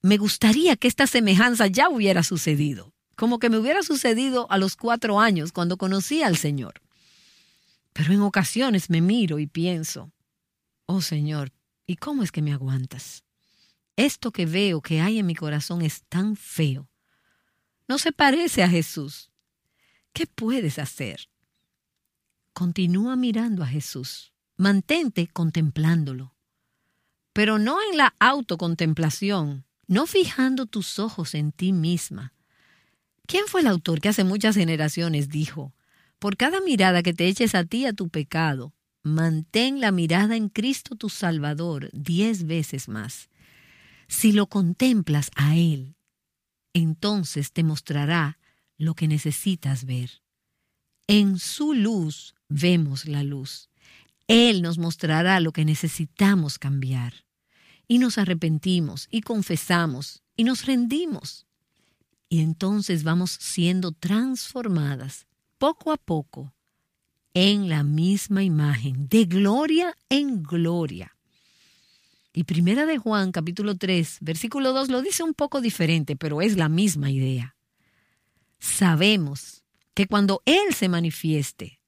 Me 0.02 0.18
gustaría 0.18 0.76
que 0.76 0.88
esta 0.88 1.08
semejanza 1.08 1.68
ya 1.68 1.88
hubiera 1.90 2.24
sucedido, 2.24 2.94
como 3.16 3.40
que 3.40 3.50
me 3.50 3.58
hubiera 3.58 3.84
sucedido 3.84 4.48
a 4.52 4.58
los 4.58 4.76
cuatro 4.76 5.20
años 5.20 5.52
cuando 5.52 5.78
conocí 5.78 6.24
al 6.24 6.36
Señor. 6.36 6.82
Pero 7.94 8.12
en 8.12 8.22
ocasiones 8.22 8.90
me 8.90 9.02
miro 9.02 9.40
y 9.40 9.48
pienso, 9.48 10.12
Oh 10.86 11.02
Señor, 11.02 11.54
¿y 11.86 11.96
cómo 11.96 12.24
es 12.24 12.32
que 12.32 12.42
me 12.42 12.52
aguantas? 12.52 13.24
Esto 13.96 14.32
que 14.32 14.46
veo 14.46 14.82
que 14.82 15.00
hay 15.00 15.20
en 15.20 15.28
mi 15.28 15.36
corazón 15.36 15.84
es 15.84 16.04
tan 16.10 16.36
feo. 16.36 16.90
No 17.88 18.00
se 18.00 18.12
parece 18.12 18.64
a 18.64 18.70
Jesús. 18.70 19.32
¿Qué 20.14 20.26
puedes 20.26 20.80
hacer? 20.80 21.30
Continúa 22.54 23.16
mirando 23.16 23.64
a 23.64 23.68
Jesús. 23.68 24.34
Mantente 24.58 25.28
contemplándolo. 25.28 26.36
Pero 27.34 27.60
no 27.60 27.80
en 27.92 27.98
la 27.98 28.16
autocontemplación, 28.20 29.66
no 29.88 30.06
fijando 30.06 30.66
tus 30.66 31.00
ojos 31.00 31.36
en 31.36 31.52
ti 31.52 31.74
misma. 31.74 32.34
¿Quién 33.28 33.46
fue 33.48 33.62
el 33.62 33.68
autor 33.68 34.00
que 34.00 34.10
hace 34.10 34.24
muchas 34.24 34.56
generaciones 34.56 35.30
dijo, 35.30 35.74
por 36.20 36.38
cada 36.38 36.62
mirada 36.62 37.04
que 37.04 37.14
te 37.14 37.28
eches 37.28 37.56
a 37.56 37.66
ti 37.66 37.86
a 37.86 37.94
tu 37.94 38.10
pecado, 38.10 38.74
Mantén 39.06 39.82
la 39.82 39.92
mirada 39.92 40.38
en 40.38 40.48
Cristo 40.48 40.96
tu 40.96 41.10
Salvador 41.10 41.90
diez 41.92 42.46
veces 42.46 42.88
más. 42.88 43.30
Si 44.08 44.32
lo 44.32 44.48
contemplas 44.48 45.30
a 45.36 45.58
Él, 45.58 45.98
entonces 46.74 47.52
te 47.52 47.64
mostrará 47.64 48.40
lo 48.78 48.96
que 48.96 49.10
necesitas 49.10 49.84
ver. 49.84 50.22
En 51.08 51.38
su 51.38 51.74
luz 51.74 52.34
vemos 52.48 53.06
la 53.06 53.24
luz. 53.24 53.70
Él 54.28 54.62
nos 54.62 54.78
mostrará 54.78 55.40
lo 55.40 55.52
que 55.52 55.66
necesitamos 55.66 56.60
cambiar. 56.60 57.26
Y 57.88 57.98
nos 58.00 58.18
arrepentimos 58.18 59.08
y 59.12 59.22
confesamos 59.22 60.24
y 60.36 60.46
nos 60.46 60.66
rendimos. 60.66 61.46
Y 62.30 62.42
entonces 62.42 63.04
vamos 63.04 63.32
siendo 63.32 63.92
transformadas 63.92 65.28
poco 65.58 65.92
a 65.92 65.98
poco 65.98 66.54
en 67.34 67.68
la 67.70 67.84
misma 67.84 68.44
imagen, 68.44 69.08
de 69.08 69.26
gloria 69.26 69.96
en 70.10 70.44
gloria. 70.44 71.16
Y 72.32 72.46
primera 72.46 72.86
de 72.86 72.98
Juan, 72.98 73.32
capítulo 73.32 73.78
3, 73.78 74.18
versículo 74.22 74.74
2, 74.74 74.90
lo 74.90 75.02
dice 75.02 75.24
un 75.24 75.34
poco 75.34 75.62
diferente, 75.62 76.16
pero 76.16 76.42
es 76.42 76.58
la 76.58 76.70
misma 76.70 77.12
idea. 77.12 77.56
Sabemos 78.60 79.64
que 79.94 80.08
cuando 80.08 80.42
Él 80.46 80.74
se 80.74 80.90
manifieste, 80.90 81.80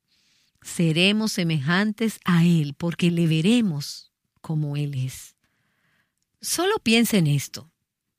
seremos 0.66 1.32
semejantes 1.32 2.20
a 2.26 2.44
Él, 2.44 2.74
porque 2.76 3.12
le 3.12 3.28
veremos 3.28 4.12
como 4.42 4.76
Él 4.76 4.96
es. 4.96 5.36
Solo 6.42 6.80
piensa 6.80 7.18
en 7.18 7.28
esto. 7.28 7.72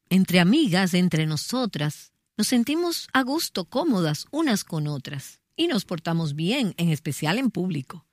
Entre 0.09 0.39
amigas, 0.39 0.95
entre 0.95 1.27
nosotras, 1.27 2.13
nos 2.37 2.47
sentimos 2.47 3.09
a 3.13 3.23
gusto, 3.23 3.65
cómodas 3.65 4.27
unas 4.31 4.63
con 4.63 4.87
otras 4.87 5.41
y 5.57 5.67
nos 5.67 5.85
portamos 5.85 6.35
bien, 6.37 6.75
en 6.77 6.91
especial 6.91 7.39
en 7.39 7.51
público. 7.51 8.07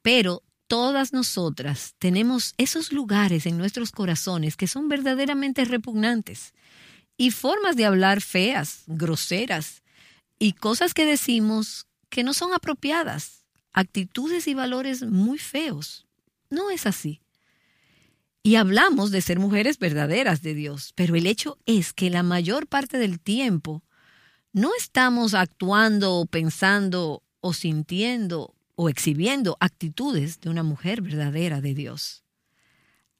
Pero 0.00 0.44
todas 0.68 1.12
nosotras 1.12 1.94
tenemos 1.98 2.54
esos 2.58 2.92
lugares 2.92 3.46
en 3.46 3.58
nuestros 3.58 3.90
corazones 3.90 4.56
que 4.56 4.68
son 4.68 4.88
verdaderamente 4.88 5.64
repugnantes 5.64 6.54
y 7.16 7.32
formas 7.32 7.74
de 7.74 7.86
hablar 7.86 8.20
feas, 8.20 8.84
groseras 8.86 9.82
y 10.38 10.52
cosas 10.52 10.94
que 10.94 11.04
decimos 11.04 11.86
que 12.08 12.22
no 12.22 12.32
son 12.32 12.54
apropiadas, 12.54 13.35
actitudes 13.76 14.48
y 14.48 14.54
valores 14.54 15.02
muy 15.02 15.38
feos. 15.38 16.06
No 16.48 16.70
es 16.70 16.86
así. 16.86 17.20
Y 18.42 18.56
hablamos 18.56 19.10
de 19.10 19.20
ser 19.20 19.38
mujeres 19.38 19.78
verdaderas 19.78 20.40
de 20.40 20.54
Dios, 20.54 20.92
pero 20.94 21.14
el 21.14 21.26
hecho 21.26 21.58
es 21.66 21.92
que 21.92 22.08
la 22.08 22.22
mayor 22.22 22.66
parte 22.66 22.96
del 22.96 23.20
tiempo 23.20 23.84
no 24.52 24.70
estamos 24.78 25.34
actuando 25.34 26.14
o 26.14 26.26
pensando 26.26 27.22
o 27.40 27.52
sintiendo 27.52 28.54
o 28.76 28.88
exhibiendo 28.88 29.58
actitudes 29.60 30.40
de 30.40 30.48
una 30.48 30.62
mujer 30.62 31.02
verdadera 31.02 31.60
de 31.60 31.74
Dios. 31.74 32.24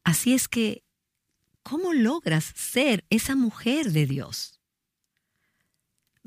Así 0.04 0.32
es 0.32 0.48
que, 0.48 0.84
¿cómo 1.62 1.92
logras 1.92 2.52
ser 2.54 3.04
esa 3.10 3.36
mujer 3.36 3.92
de 3.92 4.06
Dios? 4.06 4.55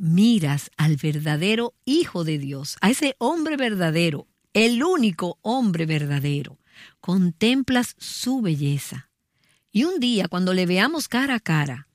Miras 0.02 0.72
al 0.78 0.96
verdadero 0.96 1.74
Hijo 1.84 2.24
de 2.24 2.38
Dios, 2.38 2.78
a 2.80 2.90
ese 2.90 3.18
hombre 3.18 3.58
verdadero, 3.58 4.28
el 4.54 4.82
único 4.82 5.40
hombre 5.42 5.86
verdadero. 5.86 6.58
Contemplas 7.02 7.98
su 7.98 8.40
belleza. 8.40 9.10
Y 9.74 9.84
un 9.84 10.00
día, 10.00 10.30
cuando 10.30 10.54
le 10.54 10.66
veamos 10.66 11.10
cara 11.10 11.36
a 11.36 11.40
cara, 11.42 11.90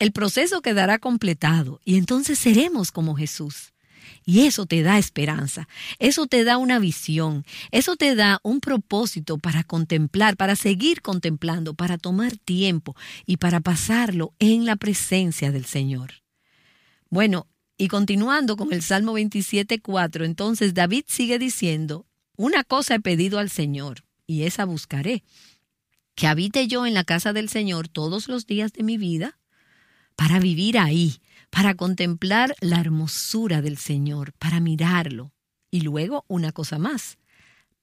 el 0.00 0.10
proceso 0.10 0.62
quedará 0.62 0.98
completado 0.98 1.80
y 1.84 1.96
entonces 1.96 2.40
seremos 2.40 2.90
como 2.90 3.14
Jesús. 3.14 3.72
Y 4.24 4.46
eso 4.46 4.66
te 4.66 4.82
da 4.82 4.98
esperanza, 4.98 5.68
eso 6.00 6.26
te 6.26 6.42
da 6.42 6.58
una 6.58 6.80
visión, 6.80 7.44
eso 7.70 7.94
te 7.94 8.16
da 8.16 8.40
un 8.42 8.58
propósito 8.58 9.38
para 9.38 9.62
contemplar, 9.62 10.36
para 10.36 10.56
seguir 10.56 11.02
contemplando, 11.02 11.74
para 11.74 11.98
tomar 11.98 12.36
tiempo 12.36 12.96
y 13.26 13.36
para 13.36 13.60
pasarlo 13.60 14.34
en 14.40 14.64
la 14.64 14.74
presencia 14.74 15.52
del 15.52 15.66
Señor. 15.66 16.23
Bueno, 17.14 17.46
y 17.78 17.86
continuando 17.86 18.56
con 18.56 18.72
el 18.72 18.82
Salmo 18.82 19.16
27.4, 19.16 20.24
entonces 20.24 20.74
David 20.74 21.04
sigue 21.06 21.38
diciendo, 21.38 22.08
una 22.36 22.64
cosa 22.64 22.96
he 22.96 23.00
pedido 23.00 23.38
al 23.38 23.50
Señor, 23.50 24.04
y 24.26 24.42
esa 24.42 24.64
buscaré, 24.64 25.22
que 26.16 26.26
habite 26.26 26.66
yo 26.66 26.86
en 26.86 26.94
la 26.94 27.04
casa 27.04 27.32
del 27.32 27.48
Señor 27.48 27.86
todos 27.86 28.26
los 28.26 28.46
días 28.46 28.72
de 28.72 28.82
mi 28.82 28.98
vida, 28.98 29.38
para 30.16 30.40
vivir 30.40 30.76
ahí, 30.76 31.20
para 31.50 31.76
contemplar 31.76 32.56
la 32.60 32.80
hermosura 32.80 33.62
del 33.62 33.76
Señor, 33.76 34.32
para 34.32 34.58
mirarlo. 34.58 35.32
Y 35.70 35.82
luego 35.82 36.24
una 36.26 36.50
cosa 36.50 36.80
más, 36.80 37.18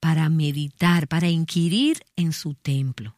para 0.02 0.28
meditar, 0.28 1.08
para 1.08 1.30
inquirir 1.30 2.04
en 2.17 2.34
su 2.34 2.54
templo, 2.54 3.17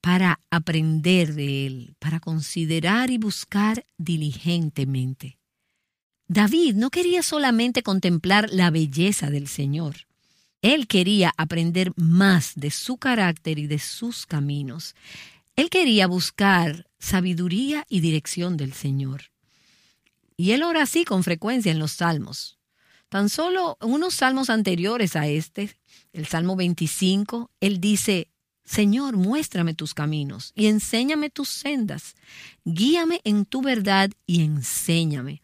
para 0.00 0.40
aprender 0.50 1.34
de 1.34 1.66
él, 1.66 1.94
para 1.98 2.20
considerar 2.20 3.10
y 3.10 3.18
buscar 3.18 3.84
diligentemente. 3.98 5.38
David 6.28 6.74
no 6.76 6.90
quería 6.90 7.22
solamente 7.22 7.82
contemplar 7.82 8.48
la 8.52 8.70
belleza 8.70 9.30
del 9.30 9.48
Señor. 9.48 10.06
Él 10.62 10.86
quería 10.86 11.32
aprender 11.36 11.92
más 11.96 12.52
de 12.54 12.70
su 12.70 12.98
carácter 12.98 13.58
y 13.58 13.66
de 13.66 13.78
sus 13.78 14.26
caminos. 14.26 14.94
Él 15.56 15.70
quería 15.70 16.06
buscar 16.06 16.86
sabiduría 16.98 17.84
y 17.88 18.00
dirección 18.00 18.56
del 18.56 18.72
Señor. 18.72 19.24
Y 20.36 20.52
él 20.52 20.62
ora 20.62 20.82
así 20.82 21.04
con 21.04 21.24
frecuencia 21.24 21.72
en 21.72 21.78
los 21.78 21.92
salmos. 21.92 22.58
Tan 23.08 23.28
solo 23.28 23.76
unos 23.80 24.14
salmos 24.14 24.50
anteriores 24.50 25.16
a 25.16 25.26
este, 25.26 25.76
el 26.12 26.26
Salmo 26.26 26.54
25, 26.54 27.50
él 27.60 27.80
dice, 27.80 28.29
Señor, 28.70 29.16
muéstrame 29.16 29.74
tus 29.74 29.94
caminos 29.94 30.52
y 30.54 30.66
enséñame 30.66 31.28
tus 31.28 31.48
sendas. 31.48 32.14
Guíame 32.64 33.20
en 33.24 33.44
tu 33.44 33.62
verdad 33.62 34.12
y 34.28 34.42
enséñame, 34.42 35.42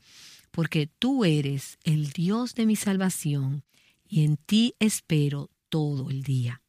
porque 0.52 0.88
tú 1.00 1.24
eres 1.24 1.76
el 1.82 2.12
Dios 2.12 2.54
de 2.54 2.66
mi 2.66 2.76
salvación 2.76 3.64
y 4.08 4.22
en 4.22 4.36
ti 4.36 4.76
espero 4.78 5.50
todo 5.70 6.08
el 6.08 6.22
día. 6.22 6.62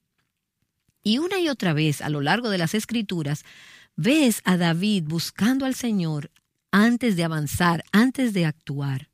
Y 1.04 1.20
una 1.20 1.40
y 1.40 1.48
otra 1.48 1.74
vez 1.74 2.02
a 2.02 2.10
lo 2.10 2.22
largo 2.22 2.50
de 2.50 2.58
las 2.58 2.74
escrituras 2.74 3.46
ves 3.96 4.42
a 4.44 4.58
David 4.58 5.04
buscando 5.06 5.64
al 5.64 5.76
Señor 5.76 6.32
antes 6.72 7.16
de 7.16 7.24
avanzar, 7.24 7.84
antes 7.92 8.34
de 8.34 8.46
actuar. 8.48 9.12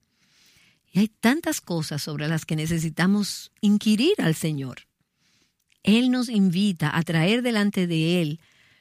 Y 0.94 1.00
hay 1.00 1.10
tantas 1.10 1.60
cosas 1.60 2.02
sobre 2.02 2.30
las 2.30 2.46
que 2.46 2.56
necesitamos 2.56 3.52
inquirir 3.60 4.14
al 4.20 4.34
Señor. 4.34 4.88
Él 5.84 6.12
nos 6.12 6.30
invita 6.30 6.96
a 6.98 7.04
traer 7.04 7.42
delante 7.42 7.88
de 7.88 8.22
Él 8.22 8.40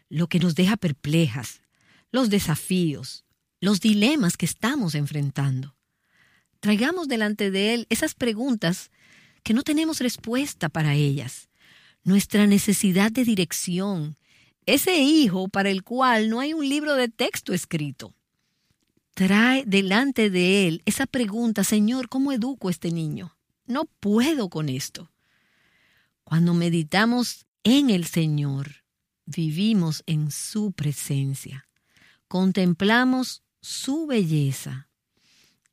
lo 0.08 0.28
que 0.28 0.38
nos 0.38 0.54
deja 0.54 0.76
perplejas, 0.76 1.60
los 2.10 2.30
desafíos, 2.30 3.24
los 3.60 3.80
dilemas 3.80 4.36
que 4.36 4.46
estamos 4.46 4.94
enfrentando. 4.94 5.74
Traigamos 6.60 7.08
delante 7.08 7.50
de 7.50 7.74
Él 7.74 7.86
esas 7.90 8.14
preguntas 8.14 8.90
que 9.42 9.54
no 9.54 9.62
tenemos 9.62 10.00
respuesta 10.00 10.68
para 10.68 10.94
ellas, 10.94 11.48
nuestra 12.04 12.46
necesidad 12.46 13.10
de 13.10 13.24
dirección, 13.24 14.16
ese 14.66 14.98
hijo 14.98 15.48
para 15.48 15.70
el 15.70 15.82
cual 15.82 16.30
no 16.30 16.40
hay 16.40 16.54
un 16.54 16.68
libro 16.68 16.94
de 16.94 17.08
texto 17.08 17.52
escrito 17.52 18.14
trae 19.14 19.64
delante 19.66 20.30
de 20.30 20.66
él 20.66 20.82
esa 20.86 21.06
pregunta, 21.06 21.64
Señor, 21.64 22.08
¿cómo 22.08 22.32
educo 22.32 22.68
a 22.68 22.70
este 22.70 22.90
niño? 22.90 23.36
No 23.66 23.84
puedo 23.84 24.48
con 24.48 24.68
esto. 24.68 25.11
Cuando 26.24 26.54
meditamos 26.54 27.46
en 27.64 27.90
el 27.90 28.06
Señor, 28.06 28.84
vivimos 29.26 30.02
en 30.06 30.30
su 30.30 30.72
presencia, 30.72 31.68
contemplamos 32.28 33.42
su 33.60 34.06
belleza 34.06 34.88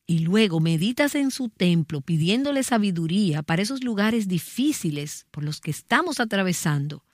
y 0.05 0.19
luego 0.19 0.59
meditas 0.59 1.15
en 1.15 1.31
su 1.31 1.49
templo 1.49 2.01
pidiéndole 2.01 2.63
sabiduría 2.63 3.43
para 3.43 3.61
esos 3.61 3.83
lugares 3.83 4.27
difíciles 4.27 5.27
por 5.31 5.43
los 5.43 5.61
que 5.61 5.71
estamos 5.71 6.19
atravesando 6.19 7.05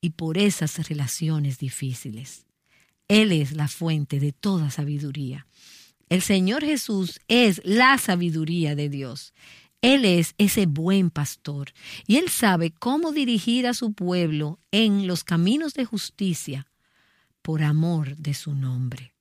y 0.00 0.10
por 0.10 0.36
esas 0.38 0.88
relaciones 0.88 1.58
difíciles. 1.58 2.46
Él 3.08 3.32
es 3.32 3.52
la 3.52 3.68
fuente 3.68 4.20
de 4.20 4.32
toda 4.32 4.70
sabiduría. 4.70 5.46
El 6.08 6.22
Señor 6.22 6.62
Jesús 6.62 7.20
es 7.26 7.60
la 7.64 7.98
sabiduría 7.98 8.74
de 8.74 8.88
Dios. 8.88 9.32
Él 9.82 10.04
es 10.04 10.34
ese 10.38 10.66
buen 10.66 11.10
pastor 11.10 11.72
y 12.06 12.16
Él 12.16 12.28
sabe 12.28 12.72
cómo 12.72 13.12
dirigir 13.12 13.66
a 13.66 13.74
su 13.74 13.92
pueblo 13.92 14.58
en 14.70 15.06
los 15.06 15.24
caminos 15.24 15.74
de 15.74 15.84
justicia 15.84 16.66
por 17.42 17.62
amor 17.62 18.16
de 18.16 18.34
su 18.34 18.54
nombre. 18.54 19.14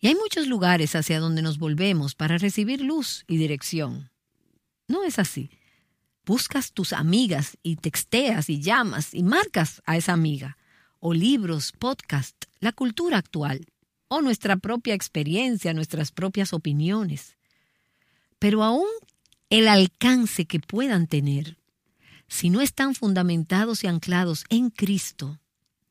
Y 0.00 0.08
hay 0.08 0.14
muchos 0.14 0.46
lugares 0.46 0.94
hacia 0.94 1.20
donde 1.20 1.42
nos 1.42 1.58
volvemos 1.58 2.14
para 2.14 2.38
recibir 2.38 2.80
luz 2.80 3.24
y 3.26 3.36
dirección. 3.36 4.10
No 4.88 5.04
es 5.04 5.18
así. 5.18 5.50
Buscas 6.24 6.72
tus 6.72 6.92
amigas 6.92 7.56
y 7.62 7.76
texteas 7.76 8.48
y 8.50 8.60
llamas 8.60 9.14
y 9.14 9.22
marcas 9.22 9.82
a 9.86 9.96
esa 9.96 10.12
amiga 10.12 10.56
o 10.98 11.14
libros, 11.14 11.72
podcast, 11.72 12.36
la 12.58 12.72
cultura 12.72 13.18
actual, 13.18 13.66
o 14.08 14.22
nuestra 14.22 14.56
propia 14.56 14.94
experiencia, 14.94 15.74
nuestras 15.74 16.10
propias 16.12 16.52
opiniones. 16.52 17.36
Pero 18.38 18.62
aún 18.62 18.88
el 19.50 19.68
alcance 19.68 20.46
que 20.46 20.60
puedan 20.60 21.06
tener, 21.06 21.58
si 22.28 22.50
no 22.50 22.60
están 22.60 22.94
fundamentados 22.94 23.84
y 23.84 23.86
anclados 23.86 24.44
en 24.48 24.70
Cristo, 24.70 25.40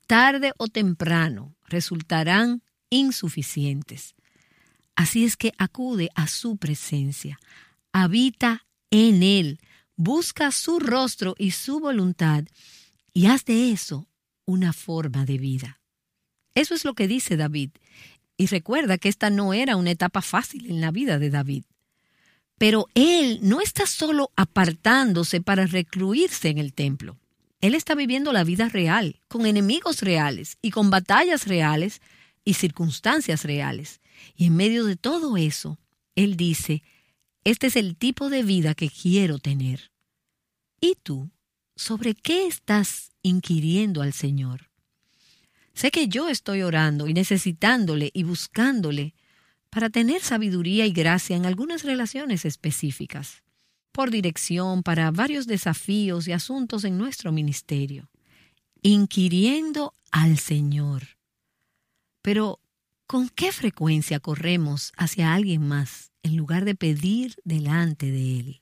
tarde 0.08 0.52
o 0.58 0.68
temprano 0.68 1.56
resultarán 1.66 2.62
insuficientes. 2.90 4.16
Así 4.96 5.26
es 5.26 5.38
que 5.38 5.54
acude 5.58 6.10
a 6.16 6.28
su 6.28 6.58
presencia, 6.58 7.40
habita 7.92 8.66
en 8.92 9.24
Él, 9.24 9.60
busca 9.96 10.52
su 10.52 10.80
rostro 10.80 11.36
y 11.38 11.52
su 11.52 11.80
voluntad, 11.80 12.46
y 13.14 13.28
haz 13.28 13.46
de 13.46 13.72
eso 13.72 14.08
una 14.46 14.74
forma 14.74 15.26
de 15.26 15.38
vida. 15.38 15.80
Eso 16.54 16.74
es 16.74 16.86
lo 16.86 16.94
que 16.94 17.08
dice 17.08 17.38
David. 17.38 17.72
Y 18.38 18.48
recuerda 18.48 18.98
que 18.98 19.10
esta 19.10 19.30
no 19.30 19.54
era 19.54 19.76
una 19.76 19.92
etapa 19.92 20.22
fácil 20.22 20.70
en 20.70 20.82
la 20.82 20.92
vida 20.92 21.20
de 21.20 21.30
David. 21.30 21.64
Pero 22.58 22.88
él 22.94 23.40
no 23.42 23.62
está 23.62 23.86
solo 23.86 24.32
apartándose 24.36 25.42
para 25.42 25.66
recluirse 25.66 26.50
en 26.50 26.58
el 26.58 26.74
templo. 26.74 27.18
Él 27.62 27.76
está 27.76 27.96
viviendo 27.96 28.32
la 28.32 28.44
vida 28.44 28.70
real, 28.70 29.20
con 29.28 29.46
enemigos 29.46 30.02
reales 30.02 30.58
y 30.62 30.72
con 30.72 30.90
batallas 30.90 31.48
reales 31.48 32.02
y 32.44 32.54
circunstancias 32.54 33.44
reales. 33.44 34.02
Y 34.36 34.46
en 34.46 34.56
medio 34.56 34.86
de 34.86 34.96
todo 34.96 35.36
eso, 35.36 35.80
él 36.16 36.38
dice, 36.38 36.84
este 37.44 37.68
es 37.68 37.76
el 37.76 37.96
tipo 37.96 38.30
de 38.30 38.44
vida 38.44 38.74
que 38.74 38.90
quiero 38.90 39.40
tener. 39.40 39.92
¿Y 40.80 40.96
tú? 41.02 41.32
¿Sobre 41.76 42.16
qué 42.16 42.48
estás 42.48 43.12
inquiriendo 43.22 44.02
al 44.02 44.14
Señor? 44.14 44.70
Sé 45.74 45.92
que 45.92 46.08
yo 46.08 46.30
estoy 46.30 46.62
orando 46.62 47.08
y 47.08 47.14
necesitándole 47.14 48.12
y 48.14 48.24
buscándole 48.24 49.14
para 49.76 49.90
tener 49.90 50.22
sabiduría 50.22 50.86
y 50.86 50.94
gracia 50.94 51.36
en 51.36 51.46
algunas 51.46 51.84
relaciones 51.84 52.46
específicas, 52.46 53.44
por 53.92 54.10
dirección 54.10 54.84
para 54.84 55.12
varios 55.12 55.48
desafíos 55.48 56.30
y 56.30 56.32
asuntos 56.32 56.86
en 56.86 56.98
nuestro 56.98 57.34
ministerio, 57.34 58.10
inquiriendo 58.82 59.94
al 60.12 60.38
Señor. 60.38 61.18
Pero 62.22 62.62
¿Con 63.06 63.28
qué 63.28 63.52
frecuencia 63.52 64.22
corremos 64.22 64.94
hacia 64.96 65.34
alguien 65.34 65.68
más 65.68 66.12
en 66.24 66.38
lugar 66.38 66.64
de 66.64 66.76
pedir 66.76 67.36
delante 67.44 68.10
de 68.12 68.40
él? 68.40 68.62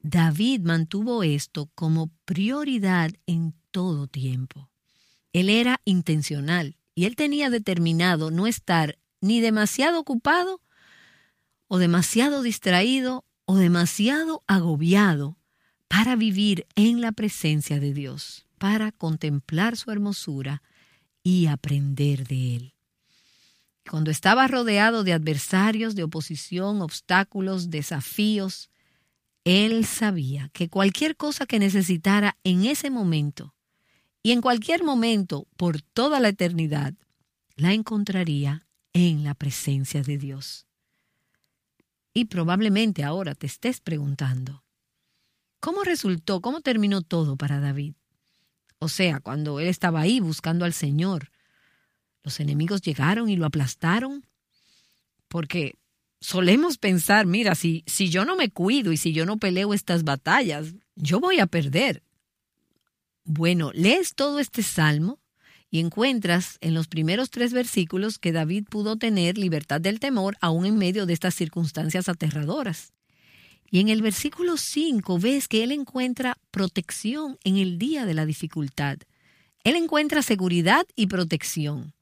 David 0.00 0.60
mantuvo 0.60 1.24
esto 1.24 1.68
como 1.74 2.12
prioridad 2.24 3.10
en 3.26 3.52
todo 3.72 4.06
tiempo. 4.06 4.70
Él 5.32 5.50
era 5.50 5.80
intencional 5.84 6.76
y 6.94 7.06
él 7.06 7.16
tenía 7.16 7.50
determinado 7.50 8.30
no 8.30 8.46
estar 8.46 8.96
ni 9.20 9.40
demasiado 9.40 10.00
ocupado 10.00 10.60
o 11.68 11.78
demasiado 11.78 12.42
distraído 12.42 13.24
o 13.44 13.56
demasiado 13.56 14.42
agobiado 14.46 15.38
para 15.88 16.16
vivir 16.16 16.66
en 16.74 17.00
la 17.00 17.12
presencia 17.12 17.80
de 17.80 17.92
Dios, 17.92 18.46
para 18.58 18.92
contemplar 18.92 19.76
su 19.76 19.90
hermosura 19.90 20.62
y 21.22 21.46
aprender 21.46 22.26
de 22.26 22.56
Él. 22.56 22.74
Cuando 23.88 24.10
estaba 24.10 24.48
rodeado 24.48 25.04
de 25.04 25.12
adversarios, 25.12 25.94
de 25.94 26.02
oposición, 26.02 26.82
obstáculos, 26.82 27.70
desafíos, 27.70 28.68
Él 29.44 29.84
sabía 29.84 30.50
que 30.52 30.68
cualquier 30.68 31.16
cosa 31.16 31.46
que 31.46 31.60
necesitara 31.60 32.36
en 32.42 32.64
ese 32.64 32.90
momento 32.90 33.54
y 34.22 34.32
en 34.32 34.40
cualquier 34.40 34.82
momento 34.82 35.46
por 35.56 35.82
toda 35.82 36.18
la 36.18 36.28
eternidad, 36.28 36.94
la 37.54 37.72
encontraría 37.72 38.65
en 38.96 39.24
la 39.24 39.34
presencia 39.34 40.02
de 40.02 40.16
Dios. 40.16 40.66
Y 42.14 42.26
probablemente 42.26 43.04
ahora 43.04 43.34
te 43.34 43.46
estés 43.46 43.80
preguntando, 43.80 44.64
¿cómo 45.60 45.84
resultó, 45.84 46.40
cómo 46.40 46.62
terminó 46.62 47.02
todo 47.02 47.36
para 47.36 47.60
David? 47.60 47.94
O 48.78 48.88
sea, 48.88 49.20
cuando 49.20 49.60
él 49.60 49.68
estaba 49.68 50.00
ahí 50.00 50.20
buscando 50.20 50.64
al 50.64 50.72
Señor, 50.72 51.30
los 52.22 52.40
enemigos 52.40 52.80
llegaron 52.80 53.28
y 53.28 53.36
lo 53.36 53.44
aplastaron, 53.44 54.24
porque 55.28 55.74
solemos 56.20 56.78
pensar, 56.78 57.26
mira, 57.26 57.54
si, 57.54 57.84
si 57.86 58.08
yo 58.08 58.24
no 58.24 58.34
me 58.34 58.48
cuido 58.48 58.92
y 58.92 58.96
si 58.96 59.12
yo 59.12 59.26
no 59.26 59.36
peleo 59.36 59.74
estas 59.74 60.04
batallas, 60.04 60.74
yo 60.94 61.20
voy 61.20 61.38
a 61.40 61.46
perder. 61.46 62.02
Bueno, 63.24 63.72
lees 63.74 64.14
todo 64.14 64.38
este 64.38 64.62
salmo 64.62 65.20
encuentras 65.80 66.58
en 66.60 66.74
los 66.74 66.88
primeros 66.88 67.30
tres 67.30 67.52
versículos 67.52 68.18
que 68.18 68.32
David 68.32 68.64
pudo 68.68 68.96
tener 68.96 69.38
libertad 69.38 69.80
del 69.80 70.00
temor 70.00 70.36
aún 70.40 70.66
en 70.66 70.78
medio 70.78 71.06
de 71.06 71.12
estas 71.12 71.34
circunstancias 71.34 72.08
aterradoras. 72.08 72.92
Y 73.70 73.80
en 73.80 73.88
el 73.88 74.02
versículo 74.02 74.56
5 74.56 75.18
ves 75.18 75.48
que 75.48 75.64
él 75.64 75.72
encuentra 75.72 76.38
protección 76.50 77.38
en 77.42 77.56
el 77.56 77.78
día 77.78 78.06
de 78.06 78.14
la 78.14 78.26
dificultad. 78.26 78.98
Él 79.64 79.74
encuentra 79.74 80.22
seguridad 80.22 80.86
y 80.94 81.08
protección. 81.08 81.92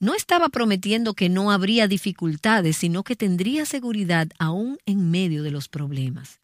No 0.00 0.14
estaba 0.14 0.48
prometiendo 0.48 1.14
que 1.14 1.28
no 1.28 1.50
habría 1.50 1.88
dificultades, 1.88 2.76
sino 2.76 3.02
que 3.02 3.16
tendría 3.16 3.66
seguridad 3.66 4.28
aún 4.38 4.78
en 4.86 5.10
medio 5.10 5.42
de 5.42 5.50
los 5.50 5.68
problemas. 5.68 6.40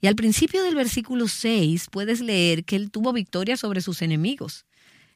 Y 0.00 0.08
al 0.08 0.16
principio 0.16 0.62
del 0.64 0.74
versículo 0.74 1.28
6 1.28 1.86
puedes 1.90 2.20
leer 2.20 2.64
que 2.64 2.74
él 2.74 2.90
tuvo 2.90 3.12
victoria 3.12 3.56
sobre 3.56 3.80
sus 3.80 4.02
enemigos. 4.02 4.64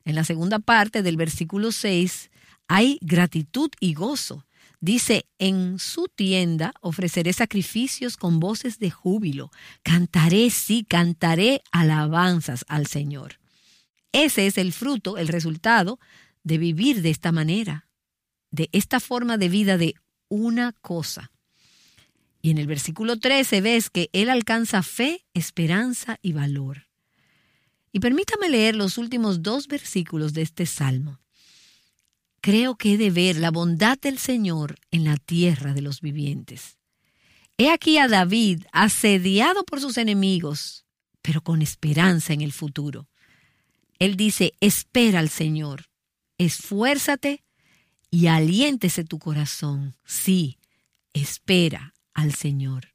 En 0.04 0.14
la 0.14 0.24
segunda 0.24 0.58
parte 0.58 1.02
del 1.02 1.16
versículo 1.16 1.72
6 1.72 2.30
hay 2.68 2.98
gratitud 3.02 3.70
y 3.80 3.94
gozo. 3.94 4.46
Dice, 4.80 5.26
en 5.38 5.78
su 5.78 6.08
tienda 6.08 6.74
ofreceré 6.80 7.32
sacrificios 7.32 8.16
con 8.16 8.40
voces 8.40 8.80
de 8.80 8.90
júbilo. 8.90 9.50
Cantaré, 9.84 10.50
sí, 10.50 10.84
cantaré 10.88 11.62
alabanzas 11.70 12.64
al 12.68 12.88
Señor. 12.88 13.38
Ese 14.10 14.46
es 14.46 14.58
el 14.58 14.72
fruto, 14.72 15.18
el 15.18 15.28
resultado 15.28 16.00
de 16.42 16.58
vivir 16.58 17.00
de 17.02 17.10
esta 17.10 17.30
manera, 17.30 17.88
de 18.50 18.68
esta 18.72 18.98
forma 18.98 19.38
de 19.38 19.48
vida 19.48 19.78
de 19.78 19.94
una 20.28 20.72
cosa. 20.72 21.30
Y 22.42 22.50
en 22.50 22.58
el 22.58 22.66
versículo 22.66 23.18
13 23.18 23.60
ves 23.60 23.88
que 23.88 24.10
Él 24.12 24.28
alcanza 24.28 24.82
fe, 24.82 25.24
esperanza 25.32 26.18
y 26.22 26.32
valor. 26.32 26.88
Y 27.92 28.00
permítame 28.00 28.48
leer 28.48 28.74
los 28.74 28.96
últimos 28.96 29.42
dos 29.42 29.68
versículos 29.68 30.33
de 30.33 30.42
este 30.42 30.66
salmo. 30.66 31.20
Creo 32.40 32.74
que 32.74 32.94
he 32.94 32.96
de 32.96 33.11
ver 33.11 33.37
la 33.37 33.50
bondad 33.50 33.98
del 34.00 34.18
Señor 34.18 34.76
en 34.90 35.05
la 35.05 35.16
tierra 35.16 35.74
de 35.74 35.83
los 35.83 36.00
vivientes. 36.00 36.78
He 37.59 37.70
aquí 37.70 37.98
a 37.98 38.09
David 38.09 38.64
asediado 38.72 39.62
por 39.64 39.81
sus 39.81 39.98
enemigos, 39.98 40.85
pero 41.20 41.42
con 41.42 41.62
esperanza 41.62 42.33
en 42.33 42.40
el 42.40 42.52
futuro. 42.52 43.09
Él 43.98 44.16
dice, 44.16 44.55
espera 44.61 45.20
al 45.20 45.28
Señor, 45.28 45.87
esfuérzate 46.38 47.44
y 48.11 48.26
aliéntese 48.26 49.05
tu 49.05 49.18
corazón. 49.18 49.94
Sí, 50.05 50.59
espera 51.12 51.94
al 52.14 52.35
Señor. 52.35 52.94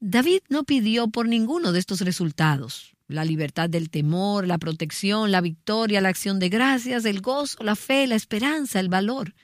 David 0.00 0.40
no 0.48 0.64
pidió 0.64 1.08
por 1.08 1.28
ninguno 1.28 1.72
de 1.72 1.78
estos 1.78 2.00
resultados, 2.00 2.91
la 3.08 3.24
libertad 3.24 3.68
del 3.68 3.90
temor, 3.90 4.46
la 4.46 4.58
protección, 4.58 5.30
la 5.30 5.40
victoria, 5.40 6.00
la 6.00 6.08
acción 6.08 6.38
de 6.38 6.48
gracias, 6.48 7.04
el 7.04 7.20
gozo, 7.20 7.62
la 7.62 7.76
fe, 7.76 8.06
la 8.06 8.14
esperanza, 8.14 8.80
el 8.80 8.88
valor. 8.88 9.34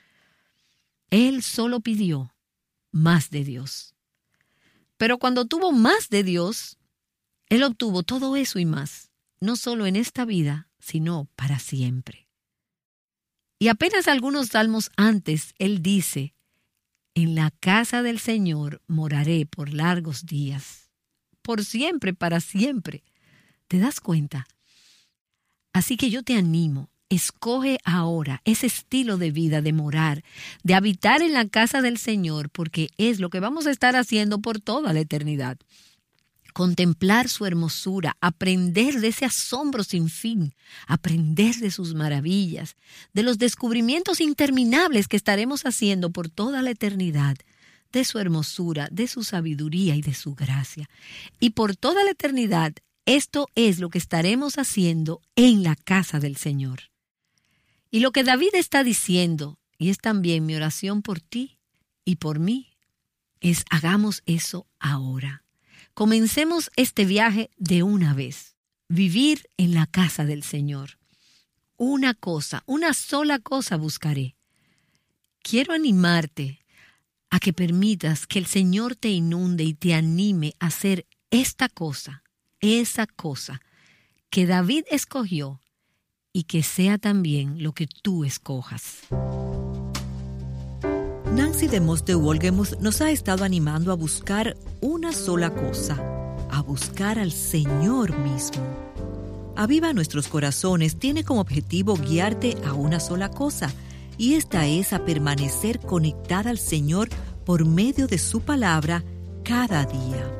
Él 1.09 1.43
solo 1.43 1.79
pidió 1.79 2.33
más 2.91 3.29
de 3.29 3.43
Dios. 3.43 3.95
Pero 4.97 5.17
cuando 5.17 5.45
tuvo 5.45 5.71
más 5.71 6.09
de 6.09 6.23
Dios, 6.23 6.77
Él 7.47 7.63
obtuvo 7.63 8.03
todo 8.03 8.35
eso 8.35 8.59
y 8.59 8.65
más, 8.65 9.11
no 9.39 9.55
solo 9.55 9.85
en 9.85 9.95
esta 9.95 10.25
vida, 10.25 10.69
sino 10.79 11.29
para 11.35 11.59
siempre. 11.59 12.27
Y 13.59 13.67
apenas 13.67 14.07
algunos 14.07 14.49
salmos 14.49 14.91
antes, 14.95 15.53
Él 15.57 15.81
dice, 15.81 16.33
en 17.13 17.35
la 17.35 17.51
casa 17.51 18.01
del 18.01 18.19
Señor 18.19 18.81
moraré 18.87 19.45
por 19.45 19.73
largos 19.73 20.25
días, 20.25 20.89
por 21.41 21.65
siempre, 21.65 22.13
para 22.13 22.39
siempre. 22.39 23.03
¿Te 23.69 23.77
das 23.77 23.99
cuenta? 23.99 24.47
Así 25.73 25.95
que 25.95 26.09
yo 26.09 26.23
te 26.23 26.33
animo, 26.33 26.89
escoge 27.07 27.77
ahora 27.83 28.41
ese 28.43 28.65
estilo 28.65 29.17
de 29.17 29.29
vida 29.29 29.61
de 29.61 29.73
morar, 29.73 30.23
de 30.63 30.73
habitar 30.73 31.21
en 31.21 31.33
la 31.33 31.47
casa 31.47 31.83
del 31.83 31.99
Señor, 31.99 32.49
porque 32.49 32.89
es 32.97 33.19
lo 33.19 33.29
que 33.29 33.39
vamos 33.39 33.67
a 33.67 33.71
estar 33.71 33.95
haciendo 33.95 34.39
por 34.39 34.59
toda 34.59 34.91
la 34.91 35.01
eternidad. 35.01 35.59
Contemplar 36.51 37.29
su 37.29 37.45
hermosura, 37.45 38.17
aprender 38.21 39.01
de 39.01 39.09
ese 39.09 39.25
asombro 39.25 39.83
sin 39.83 40.09
fin, 40.09 40.55
aprender 40.87 41.55
de 41.57 41.69
sus 41.69 41.93
maravillas, 41.93 42.75
de 43.13 43.21
los 43.21 43.37
descubrimientos 43.37 44.19
interminables 44.19 45.07
que 45.07 45.15
estaremos 45.15 45.67
haciendo 45.67 46.09
por 46.09 46.27
toda 46.27 46.63
la 46.63 46.71
eternidad, 46.71 47.37
de 47.91 48.03
su 48.03 48.17
hermosura, 48.17 48.87
de 48.91 49.07
su 49.07 49.23
sabiduría 49.23 49.95
y 49.95 50.01
de 50.01 50.15
su 50.15 50.33
gracia. 50.33 50.89
Y 51.39 51.51
por 51.51 51.75
toda 51.75 52.03
la 52.03 52.11
eternidad 52.11 52.73
esto 53.15 53.47
es 53.55 53.79
lo 53.79 53.89
que 53.89 53.97
estaremos 53.97 54.59
haciendo 54.59 55.19
en 55.35 55.63
la 55.63 55.75
casa 55.75 56.19
del 56.19 56.37
Señor. 56.37 56.91
Y 57.89 58.01
lo 58.01 58.11
que 58.11 58.23
David 58.23 58.49
está 58.53 58.83
diciendo, 58.83 59.57
y 59.79 59.89
es 59.89 59.97
también 59.97 60.45
mi 60.45 60.55
oración 60.55 61.01
por 61.01 61.19
ti 61.19 61.57
y 62.05 62.17
por 62.17 62.37
mí, 62.37 62.77
es 63.41 63.65
hagamos 63.71 64.21
eso 64.27 64.67
ahora. 64.77 65.43
Comencemos 65.95 66.69
este 66.75 67.05
viaje 67.05 67.49
de 67.57 67.81
una 67.81 68.13
vez. 68.13 68.57
Vivir 68.89 69.49
en 69.57 69.73
la 69.73 69.87
casa 69.87 70.25
del 70.25 70.43
Señor. 70.43 70.99
Una 71.77 72.13
cosa, 72.13 72.61
una 72.67 72.93
sola 72.93 73.39
cosa 73.39 73.75
buscaré. 73.75 74.35
Quiero 75.41 75.73
animarte 75.73 76.59
a 77.31 77.39
que 77.39 77.53
permitas 77.53 78.27
que 78.27 78.37
el 78.37 78.45
Señor 78.45 78.95
te 78.95 79.09
inunde 79.09 79.63
y 79.63 79.73
te 79.73 79.95
anime 79.95 80.53
a 80.59 80.67
hacer 80.67 81.07
esta 81.31 81.69
cosa 81.69 82.21
esa 82.61 83.07
cosa 83.07 83.61
que 84.29 84.45
David 84.45 84.85
escogió 84.91 85.59
y 86.33 86.43
que 86.43 86.63
sea 86.63 86.97
también 86.97 87.63
lo 87.63 87.73
que 87.73 87.87
tú 87.87 88.23
escojas. 88.23 89.01
Nancy 91.35 91.67
de 91.67 91.79
Mos 91.79 92.05
de 92.05 92.15
Wolgemuth 92.15 92.79
nos 92.79 93.01
ha 93.01 93.11
estado 93.11 93.43
animando 93.43 93.91
a 93.91 93.95
buscar 93.95 94.57
una 94.81 95.11
sola 95.11 95.53
cosa, 95.53 95.95
a 96.51 96.61
buscar 96.61 97.19
al 97.19 97.31
Señor 97.31 98.17
mismo. 98.19 98.61
Aviva 99.55 99.93
nuestros 99.93 100.27
corazones 100.27 100.97
tiene 100.97 101.23
como 101.23 101.41
objetivo 101.41 101.95
guiarte 101.95 102.57
a 102.65 102.73
una 102.73 102.99
sola 102.99 103.29
cosa, 103.29 103.71
y 104.17 104.35
esta 104.35 104.67
es 104.67 104.91
a 104.91 105.05
permanecer 105.05 105.79
conectada 105.79 106.49
al 106.49 106.57
Señor 106.57 107.09
por 107.45 107.65
medio 107.65 108.07
de 108.07 108.17
su 108.17 108.41
palabra 108.41 109.03
cada 109.43 109.85
día. 109.85 110.38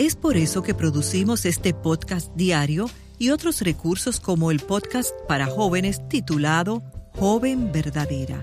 Es 0.00 0.16
por 0.16 0.38
eso 0.38 0.62
que 0.62 0.72
producimos 0.72 1.44
este 1.44 1.74
podcast 1.74 2.34
diario 2.34 2.88
y 3.18 3.28
otros 3.28 3.60
recursos 3.60 4.18
como 4.18 4.50
el 4.50 4.60
podcast 4.60 5.10
para 5.28 5.44
jóvenes 5.44 6.08
titulado 6.08 6.82
Joven 7.18 7.70
Verdadera. 7.70 8.42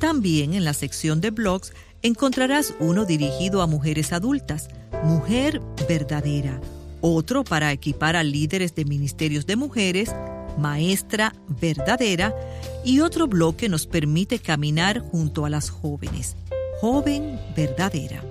También 0.00 0.52
en 0.52 0.64
la 0.64 0.74
sección 0.74 1.20
de 1.20 1.30
blogs 1.30 1.72
encontrarás 2.02 2.74
uno 2.80 3.04
dirigido 3.04 3.62
a 3.62 3.68
mujeres 3.68 4.12
adultas, 4.12 4.66
Mujer 5.04 5.62
Verdadera, 5.88 6.60
otro 7.00 7.44
para 7.44 7.70
equipar 7.70 8.16
a 8.16 8.24
líderes 8.24 8.74
de 8.74 8.84
ministerios 8.84 9.46
de 9.46 9.54
mujeres, 9.54 10.10
Maestra 10.58 11.36
Verdadera, 11.60 12.34
y 12.84 12.98
otro 12.98 13.28
blog 13.28 13.54
que 13.54 13.68
nos 13.68 13.86
permite 13.86 14.40
caminar 14.40 14.98
junto 14.98 15.44
a 15.44 15.50
las 15.50 15.70
jóvenes, 15.70 16.34
Joven 16.80 17.38
Verdadera. 17.54 18.24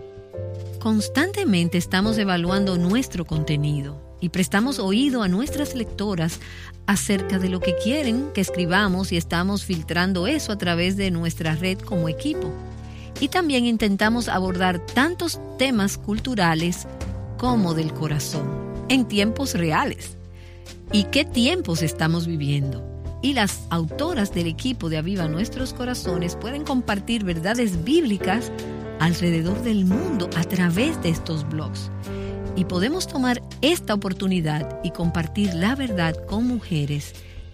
Constantemente 0.79 1.77
estamos 1.77 2.17
evaluando 2.17 2.77
nuestro 2.77 3.25
contenido 3.25 4.01
y 4.21 4.29
prestamos 4.29 4.79
oído 4.79 5.23
a 5.23 5.27
nuestras 5.27 5.75
lectoras 5.75 6.39
acerca 6.87 7.37
de 7.37 7.49
lo 7.49 7.59
que 7.59 7.75
quieren 7.83 8.29
que 8.33 8.39
escribamos 8.39 9.11
y 9.11 9.17
estamos 9.17 9.65
filtrando 9.65 10.25
eso 10.25 10.53
a 10.53 10.57
través 10.57 10.95
de 10.95 11.11
nuestra 11.11 11.55
red 11.55 11.79
como 11.79 12.07
equipo. 12.07 12.53
Y 13.19 13.27
también 13.27 13.65
intentamos 13.65 14.29
abordar 14.29 14.79
tantos 14.79 15.41
temas 15.57 15.97
culturales 15.97 16.87
como 17.37 17.73
del 17.73 17.93
corazón 17.93 18.47
en 18.87 19.05
tiempos 19.05 19.55
reales. 19.55 20.15
¿Y 20.93 21.03
qué 21.05 21.25
tiempos 21.25 21.81
estamos 21.81 22.25
viviendo? 22.25 22.85
Y 23.21 23.33
las 23.33 23.63
autoras 23.69 24.33
del 24.33 24.47
equipo 24.47 24.87
de 24.87 24.97
Aviva 24.97 25.27
Nuestros 25.27 25.73
Corazones 25.73 26.37
pueden 26.37 26.63
compartir 26.63 27.25
verdades 27.25 27.83
bíblicas 27.83 28.49
alrededor 28.99 29.62
del 29.63 29.85
mundo 29.85 30.29
a 30.35 30.43
través 30.43 31.01
de 31.01 31.09
estos 31.09 31.47
blogs. 31.47 31.89
Y 32.55 32.65
podemos 32.65 33.07
tomar 33.07 33.41
esta 33.62 33.93
oportunidad 33.93 34.79
y 34.83 34.89
compartir 34.91 35.53
la 35.53 35.75
verdad 35.75 36.15
con 36.25 36.47
mujeres 36.47 37.13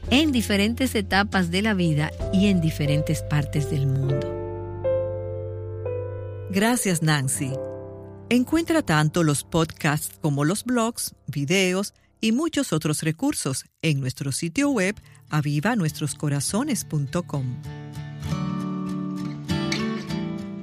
en 0.10 0.32
diferentes 0.32 0.96
etapas 0.96 1.52
de 1.52 1.62
la 1.62 1.74
vida 1.74 2.12
y 2.34 2.48
en 2.48 2.62
diferentes 2.62 3.22
partes 3.24 3.70
del 3.70 3.88
mundo. 3.88 4.32
Gracias 6.50 7.02
Nancy. 7.02 7.52
Encuentra 8.30 8.82
tanto 8.82 9.24
los 9.24 9.44
podcasts 9.44 10.18
como 10.22 10.46
los 10.46 10.64
blogs, 10.64 11.14
videos 11.28 11.94
y 12.22 12.32
muchos 12.32 12.72
otros 12.74 13.04
recursos 13.04 13.66
en 13.82 14.00
nuestro 14.00 14.32
sitio 14.32 14.70
web 14.70 14.96
avivanuestroscorazones.com. 15.30 17.85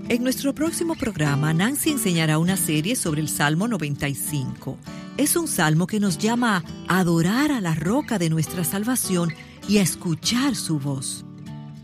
En 0.09 0.23
nuestro 0.25 0.55
próximo 0.55 0.95
programa, 0.95 1.55
Nancy 1.55 1.91
enseñará 1.91 2.38
una 2.38 2.57
serie 2.57 2.97
sobre 2.97 3.21
el 3.21 3.29
Salmo 3.29 3.69
95. 3.69 4.77
Es 5.17 5.37
un 5.37 5.47
salmo 5.47 5.87
que 5.87 6.01
nos 6.01 6.19
llama 6.19 6.65
a 6.88 6.99
adorar 6.99 7.53
a 7.53 7.61
la 7.61 7.75
roca 7.75 8.19
de 8.19 8.29
nuestra 8.29 8.65
salvación 8.65 9.33
y 9.69 9.79
a 9.79 9.83
escuchar 9.83 10.57
su 10.57 10.79
voz. 10.79 11.25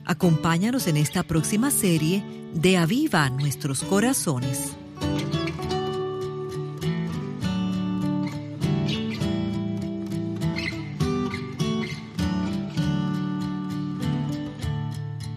Acompáñanos 0.04 0.88
en 0.88 0.96
esta 0.96 1.22
próxima 1.22 1.70
serie 1.70 2.24
de 2.54 2.76
Aviva 2.76 3.30
Nuestros 3.30 3.82
Corazones. 3.82 4.72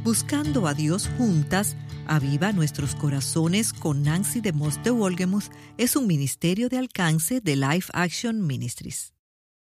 Buscando 0.04 0.68
a 0.68 0.74
Dios 0.74 1.10
juntas, 1.18 1.78
Aviva 2.12 2.52
Nuestros 2.52 2.94
Corazones 2.94 3.72
con 3.72 4.04
Nancy 4.04 4.42
de 4.42 4.52
Moss 4.52 4.84
de 4.84 4.90
Wolgemuth 4.90 5.50
es 5.78 5.96
un 5.96 6.08
ministerio 6.08 6.68
de 6.68 6.78
alcance 6.78 7.40
de 7.40 7.56
Life 7.56 7.90
Action 7.94 8.46
Ministries. 8.46 9.14